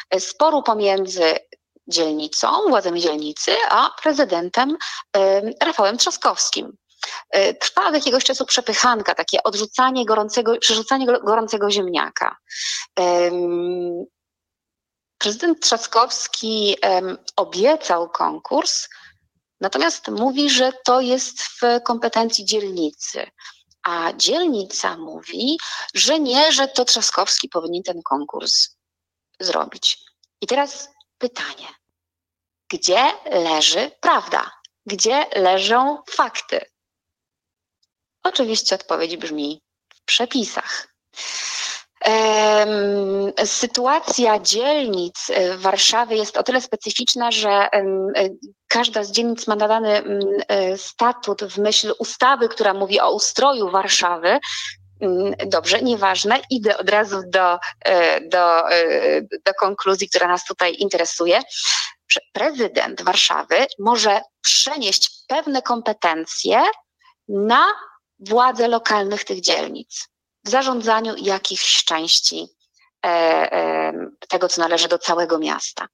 E, 0.09 0.19
sporu 0.19 0.63
pomiędzy 0.63 1.35
dzielnicą, 1.87 2.47
władzami 2.69 3.01
dzielnicy, 3.01 3.51
a 3.69 3.91
prezydentem 4.01 4.77
Rafałem 5.63 5.97
Trzaskowskim. 5.97 6.77
Trwa 7.59 7.87
od 7.87 7.93
jakiegoś 7.93 8.23
czasu 8.23 8.45
przepychanka, 8.45 9.15
takie 9.15 9.43
odrzucanie 9.43 10.05
gorącego, 10.05 10.57
przerzucanie 10.59 11.05
gorącego 11.05 11.71
ziemniaka. 11.71 12.37
Prezydent 15.17 15.59
Trzaskowski 15.59 16.77
obiecał 17.35 18.09
konkurs, 18.09 18.87
Natomiast 19.61 20.07
mówi, 20.07 20.49
że 20.49 20.71
to 20.85 21.01
jest 21.01 21.41
w 21.41 21.61
kompetencji 21.83 22.45
dzielnicy. 22.45 23.27
A 23.83 24.13
dzielnica 24.13 24.97
mówi, 24.97 25.57
że 25.93 26.19
nie, 26.19 26.51
że 26.51 26.67
to 26.67 26.85
Trzaskowski 26.85 27.49
powinien 27.49 27.83
ten 27.83 28.01
konkurs 28.03 28.77
zrobić. 29.39 29.99
I 30.41 30.47
teraz 30.47 30.89
pytanie: 31.17 31.67
gdzie 32.69 33.11
leży 33.25 33.91
prawda? 34.01 34.51
Gdzie 34.85 35.25
leżą 35.35 36.03
fakty? 36.09 36.61
Oczywiście 38.23 38.75
odpowiedź 38.75 39.17
brzmi 39.17 39.61
w 39.95 40.05
przepisach. 40.05 40.87
Sytuacja 43.45 44.39
dzielnic 44.39 45.29
e, 45.29 45.57
Warszawy 45.57 46.15
jest 46.15 46.37
o 46.37 46.43
tyle 46.43 46.61
specyficzna, 46.61 47.31
że 47.31 47.49
e, 47.49 47.83
każda 48.67 49.03
z 49.03 49.11
dzielnic 49.11 49.47
ma 49.47 49.55
nadany 49.55 50.03
e, 50.47 50.77
statut 50.77 51.43
w 51.43 51.57
myśl 51.57 51.93
ustawy, 51.99 52.49
która 52.49 52.73
mówi 52.73 52.99
o 52.99 53.11
ustroju 53.11 53.69
Warszawy. 53.69 54.39
Dobrze, 55.45 55.81
nieważne, 55.81 56.39
idę 56.49 56.77
od 56.77 56.89
razu 56.89 57.21
do, 57.27 57.57
do, 58.31 58.63
do 59.45 59.53
konkluzji, 59.59 60.09
która 60.09 60.27
nas 60.27 60.45
tutaj 60.45 60.75
interesuje. 60.79 61.41
Prezydent 62.33 63.01
Warszawy 63.01 63.55
może 63.79 64.21
przenieść 64.41 65.09
pewne 65.27 65.61
kompetencje 65.61 66.61
na 67.27 67.65
władze 68.19 68.67
lokalnych 68.67 69.23
tych 69.23 69.41
dzielnic 69.41 70.07
w 70.47 70.49
zarządzaniu 70.49 71.15
jakichś 71.17 71.83
części 71.83 72.47
e, 73.05 73.09
e, 73.09 73.93
tego, 74.29 74.47
co 74.47 74.61
należy 74.61 74.87
do 74.87 74.97
całego 74.97 75.39
miasta. 75.39 75.87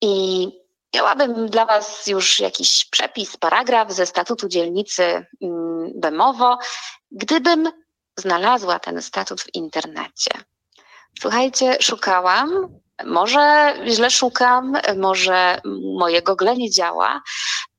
I 0.00 0.48
miałabym 0.94 1.48
dla 1.48 1.66
Was 1.66 2.06
już 2.06 2.40
jakiś 2.40 2.84
przepis, 2.84 3.36
paragraf 3.36 3.92
ze 3.92 4.06
statutu 4.06 4.48
dzielnicy 4.48 5.26
mm, 5.42 5.92
Bemowo, 5.94 6.58
gdybym 7.10 7.70
znalazła 8.16 8.78
ten 8.78 9.02
statut 9.02 9.40
w 9.40 9.54
internecie. 9.54 10.30
Słuchajcie, 11.20 11.76
szukałam, 11.80 12.78
może 13.04 13.74
źle 13.86 14.10
szukam, 14.10 14.76
może 14.96 15.60
moje 15.98 16.22
Google 16.22 16.48
nie 16.56 16.70
działa, 16.70 17.22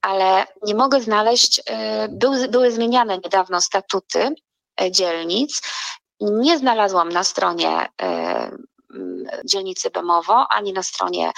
ale 0.02 0.48
nie 0.64 0.76
mogę 0.76 1.02
znaleźć, 1.02 1.62
e, 1.66 2.08
były, 2.10 2.48
były 2.48 2.72
zmieniane 2.72 3.18
niedawno 3.18 3.62
statuty 3.62 4.36
dzielnic. 4.92 5.62
Nie 6.20 6.58
znalazłam 6.58 7.10
na 7.10 7.24
stronie 7.24 7.88
e, 8.02 8.52
dzielnicy 9.46 9.90
Bemowo, 9.90 10.48
ani 10.50 10.74
na 10.74 10.84
stronie 10.84 11.32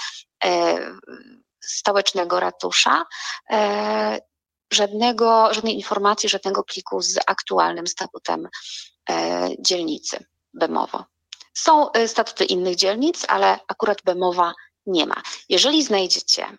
e, 0.44 0.78
stołecznego 1.64 2.40
ratusza 2.40 3.04
żadnego, 4.72 5.54
żadnej 5.54 5.74
informacji, 5.74 6.28
żadnego 6.28 6.64
pliku 6.64 7.02
z 7.02 7.18
aktualnym 7.26 7.86
statutem 7.86 8.48
dzielnicy. 9.58 10.24
Bemowo. 10.54 11.04
Są 11.54 11.90
statuty 12.06 12.44
innych 12.44 12.76
dzielnic, 12.76 13.24
ale 13.28 13.58
akurat 13.68 14.02
Bemowa 14.04 14.52
nie 14.86 15.06
ma. 15.06 15.22
Jeżeli 15.48 15.82
znajdziecie, 15.82 16.58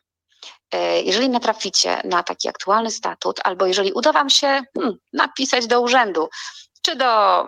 jeżeli 1.04 1.30
natraficie 1.30 2.02
na 2.04 2.24
taki 2.24 2.50
aktualny 2.50 2.92
statut, 2.92 3.40
albo 3.44 3.66
jeżeli 3.66 3.94
uda 3.94 4.12
Wam 4.12 4.30
się 4.30 4.62
hmm, 4.78 4.98
napisać 5.14 5.68
do 5.68 5.82
urzędu, 5.82 6.30
czy 6.86 6.96
do 6.96 7.42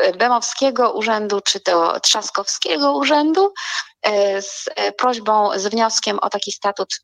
y, 0.00 0.12
Bemowskiego 0.16 0.92
Urzędu, 0.92 1.40
czy 1.40 1.60
do 1.66 2.00
Trzaskowskiego 2.00 2.96
Urzędu 2.96 3.52
z 4.40 4.64
prośbą, 4.98 5.58
z 5.58 5.66
wnioskiem 5.66 6.18
o 6.18 6.30
taki 6.30 6.52
statut, 6.52 7.00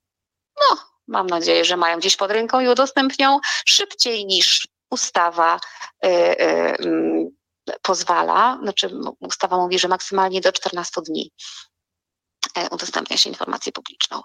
no, 0.56 0.76
mam 1.08 1.26
nadzieję, 1.26 1.64
że 1.64 1.76
mają 1.76 1.98
gdzieś 1.98 2.16
pod 2.16 2.30
ręką 2.30 2.60
i 2.60 2.68
udostępnią 2.68 3.38
szybciej 3.66 4.26
niż 4.26 4.68
ustawa 4.90 5.60
pozwala, 7.82 8.58
znaczy 8.62 8.90
ustawa 9.20 9.56
mówi, 9.56 9.78
że 9.78 9.88
maksymalnie 9.88 10.40
do 10.40 10.52
14 10.52 11.00
dni 11.02 11.32
e, 12.56 12.68
udostępnia 12.70 13.16
się 13.16 13.30
informację 13.30 13.72
publiczną. 13.72 14.22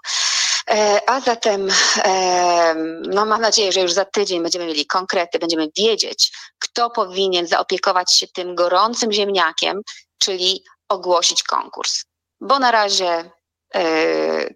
E, 0.70 1.00
a 1.10 1.20
zatem, 1.20 1.68
e, 2.04 2.74
no 3.08 3.26
mam 3.26 3.40
nadzieję, 3.40 3.72
że 3.72 3.80
już 3.80 3.92
za 3.92 4.04
tydzień 4.04 4.42
będziemy 4.42 4.66
mieli 4.66 4.86
konkrety, 4.86 5.38
będziemy 5.38 5.68
wiedzieć, 5.76 6.32
kto 6.58 6.90
powinien 6.90 7.46
zaopiekować 7.46 8.16
się 8.16 8.26
tym 8.28 8.54
gorącym 8.54 9.12
ziemniakiem, 9.12 9.80
czyli 10.18 10.64
ogłosić 10.88 11.42
konkurs. 11.42 12.04
Bo 12.40 12.58
na 12.58 12.70
razie 12.70 13.30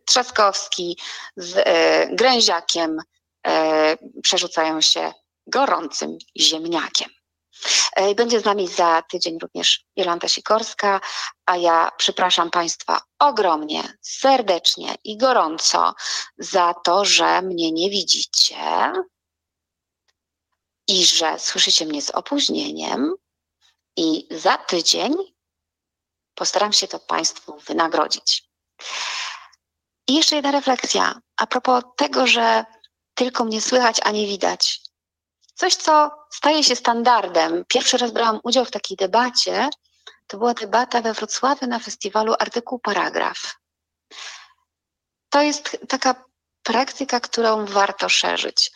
Trzaskowski 0.06 0.98
z 1.36 1.64
Gręziakiem 2.16 2.98
przerzucają 4.22 4.80
się 4.80 5.12
gorącym 5.46 6.18
ziemniakiem. 6.36 7.15
E, 7.96 8.14
będzie 8.14 8.40
z 8.40 8.44
nami 8.44 8.68
za 8.68 9.02
tydzień 9.10 9.38
również 9.38 9.84
Jolanta 9.96 10.28
Sikorska, 10.28 11.00
a 11.46 11.56
ja 11.56 11.90
przepraszam 11.96 12.50
Państwa 12.50 13.00
ogromnie, 13.18 13.96
serdecznie 14.02 14.94
i 15.04 15.16
gorąco 15.16 15.94
za 16.38 16.74
to, 16.84 17.04
że 17.04 17.42
mnie 17.42 17.72
nie 17.72 17.90
widzicie 17.90 18.92
i 20.88 21.04
że 21.04 21.38
słyszycie 21.38 21.86
mnie 21.86 22.02
z 22.02 22.10
opóźnieniem 22.10 23.14
i 23.96 24.28
za 24.30 24.58
tydzień 24.58 25.14
postaram 26.34 26.72
się 26.72 26.88
to 26.88 26.98
Państwu 26.98 27.58
wynagrodzić. 27.58 28.48
I 30.08 30.14
jeszcze 30.14 30.36
jedna 30.36 30.50
refleksja 30.50 31.20
a 31.36 31.46
propos 31.46 31.84
tego, 31.96 32.26
że 32.26 32.64
tylko 33.14 33.44
mnie 33.44 33.60
słychać, 33.60 34.00
a 34.02 34.10
nie 34.10 34.26
widać. 34.26 34.80
Coś, 35.56 35.74
co 35.74 36.10
staje 36.32 36.64
się 36.64 36.76
standardem. 36.76 37.64
Pierwszy 37.68 37.98
raz 37.98 38.10
brałam 38.10 38.40
udział 38.42 38.64
w 38.64 38.70
takiej 38.70 38.96
debacie. 38.96 39.68
To 40.26 40.38
była 40.38 40.54
debata 40.54 41.02
we 41.02 41.12
Wrocławiu 41.12 41.66
na 41.66 41.78
festiwalu 41.78 42.34
Artykuł 42.38 42.78
Paragraf. 42.78 43.54
To 45.30 45.42
jest 45.42 45.78
taka 45.88 46.24
praktyka, 46.62 47.20
którą 47.20 47.66
warto 47.66 48.08
szerzyć. 48.08 48.72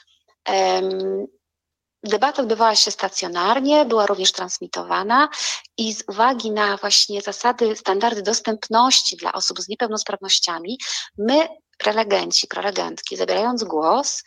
Debata 2.03 2.43
odbywała 2.43 2.77
się 2.77 2.91
stacjonarnie, 2.91 3.85
była 3.85 4.07
również 4.07 4.33
transmitowana 4.33 5.29
i 5.77 5.95
z 5.95 6.05
uwagi 6.09 6.51
na 6.51 6.77
właśnie 6.77 7.23
zasady, 7.23 7.77
standardy 7.77 8.23
dostępności 8.23 9.17
dla 9.17 9.33
osób 9.33 9.61
z 9.61 9.69
niepełnosprawnościami, 9.69 10.79
my, 11.19 11.49
prelegenci, 11.79 12.47
prelegentki, 12.47 13.17
zabierając 13.17 13.65
głos, 13.65 14.23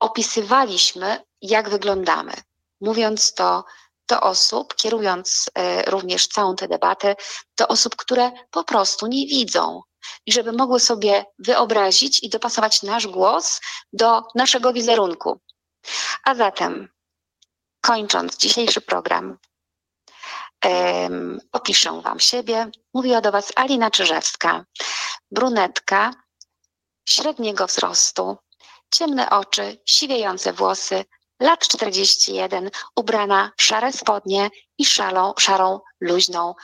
opisywaliśmy, 0.00 1.22
jak 1.42 1.68
wyglądamy, 1.68 2.32
mówiąc 2.80 3.34
to 3.34 3.64
do 4.08 4.20
osób, 4.20 4.74
kierując 4.74 5.50
e, 5.54 5.90
również 5.90 6.26
całą 6.26 6.56
tę 6.56 6.68
debatę 6.68 7.16
do 7.58 7.68
osób, 7.68 7.96
które 7.96 8.32
po 8.50 8.64
prostu 8.64 9.06
nie 9.06 9.26
widzą. 9.26 9.82
I 10.26 10.32
żeby 10.32 10.52
mogły 10.52 10.80
sobie 10.80 11.24
wyobrazić 11.38 12.22
i 12.22 12.28
dopasować 12.28 12.82
nasz 12.82 13.06
głos 13.06 13.60
do 13.92 14.22
naszego 14.34 14.72
wizerunku. 14.72 15.40
A 16.24 16.34
zatem, 16.34 16.88
kończąc 17.80 18.36
dzisiejszy 18.36 18.80
program, 18.80 19.38
um, 20.64 21.40
opiszę 21.52 22.00
Wam 22.02 22.20
siebie. 22.20 22.70
Mówiła 22.94 23.20
do 23.20 23.32
Was 23.32 23.52
Alina 23.56 23.90
Czyżewska, 23.90 24.64
brunetka, 25.30 26.10
średniego 27.08 27.66
wzrostu, 27.66 28.36
ciemne 28.90 29.30
oczy, 29.30 29.78
siwiejące 29.86 30.52
włosy, 30.52 31.04
lat 31.40 31.68
41, 31.68 32.70
ubrana 32.96 33.52
w 33.56 33.62
szare 33.62 33.92
spodnie 33.92 34.50
i 34.78 34.84
szalą, 34.84 35.34
szarą, 35.38 35.80
luźną 36.00 36.54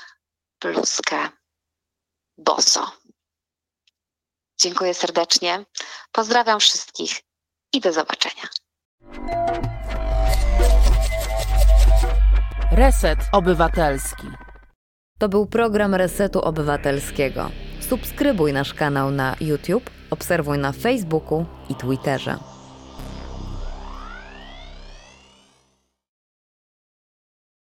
bluzkę. 0.61 1.29
Boso. 2.39 2.93
Dziękuję 4.61 4.95
serdecznie. 4.95 5.65
Pozdrawiam 6.13 6.61
wszystkich 6.61 7.11
i 7.73 7.81
do 7.81 7.93
zobaczenia. 7.93 8.49
Reset 12.73 13.19
Obywatelski. 13.33 14.27
To 15.19 15.29
był 15.29 15.47
program 15.47 15.95
Resetu 15.95 16.41
Obywatelskiego. 16.41 17.51
Subskrybuj 17.89 18.53
nasz 18.53 18.75
kanał 18.75 19.11
na 19.11 19.37
YouTube, 19.41 19.91
obserwuj 20.11 20.59
na 20.59 20.73
Facebooku 20.73 21.47
i 21.69 21.75
Twitterze. 21.75 22.56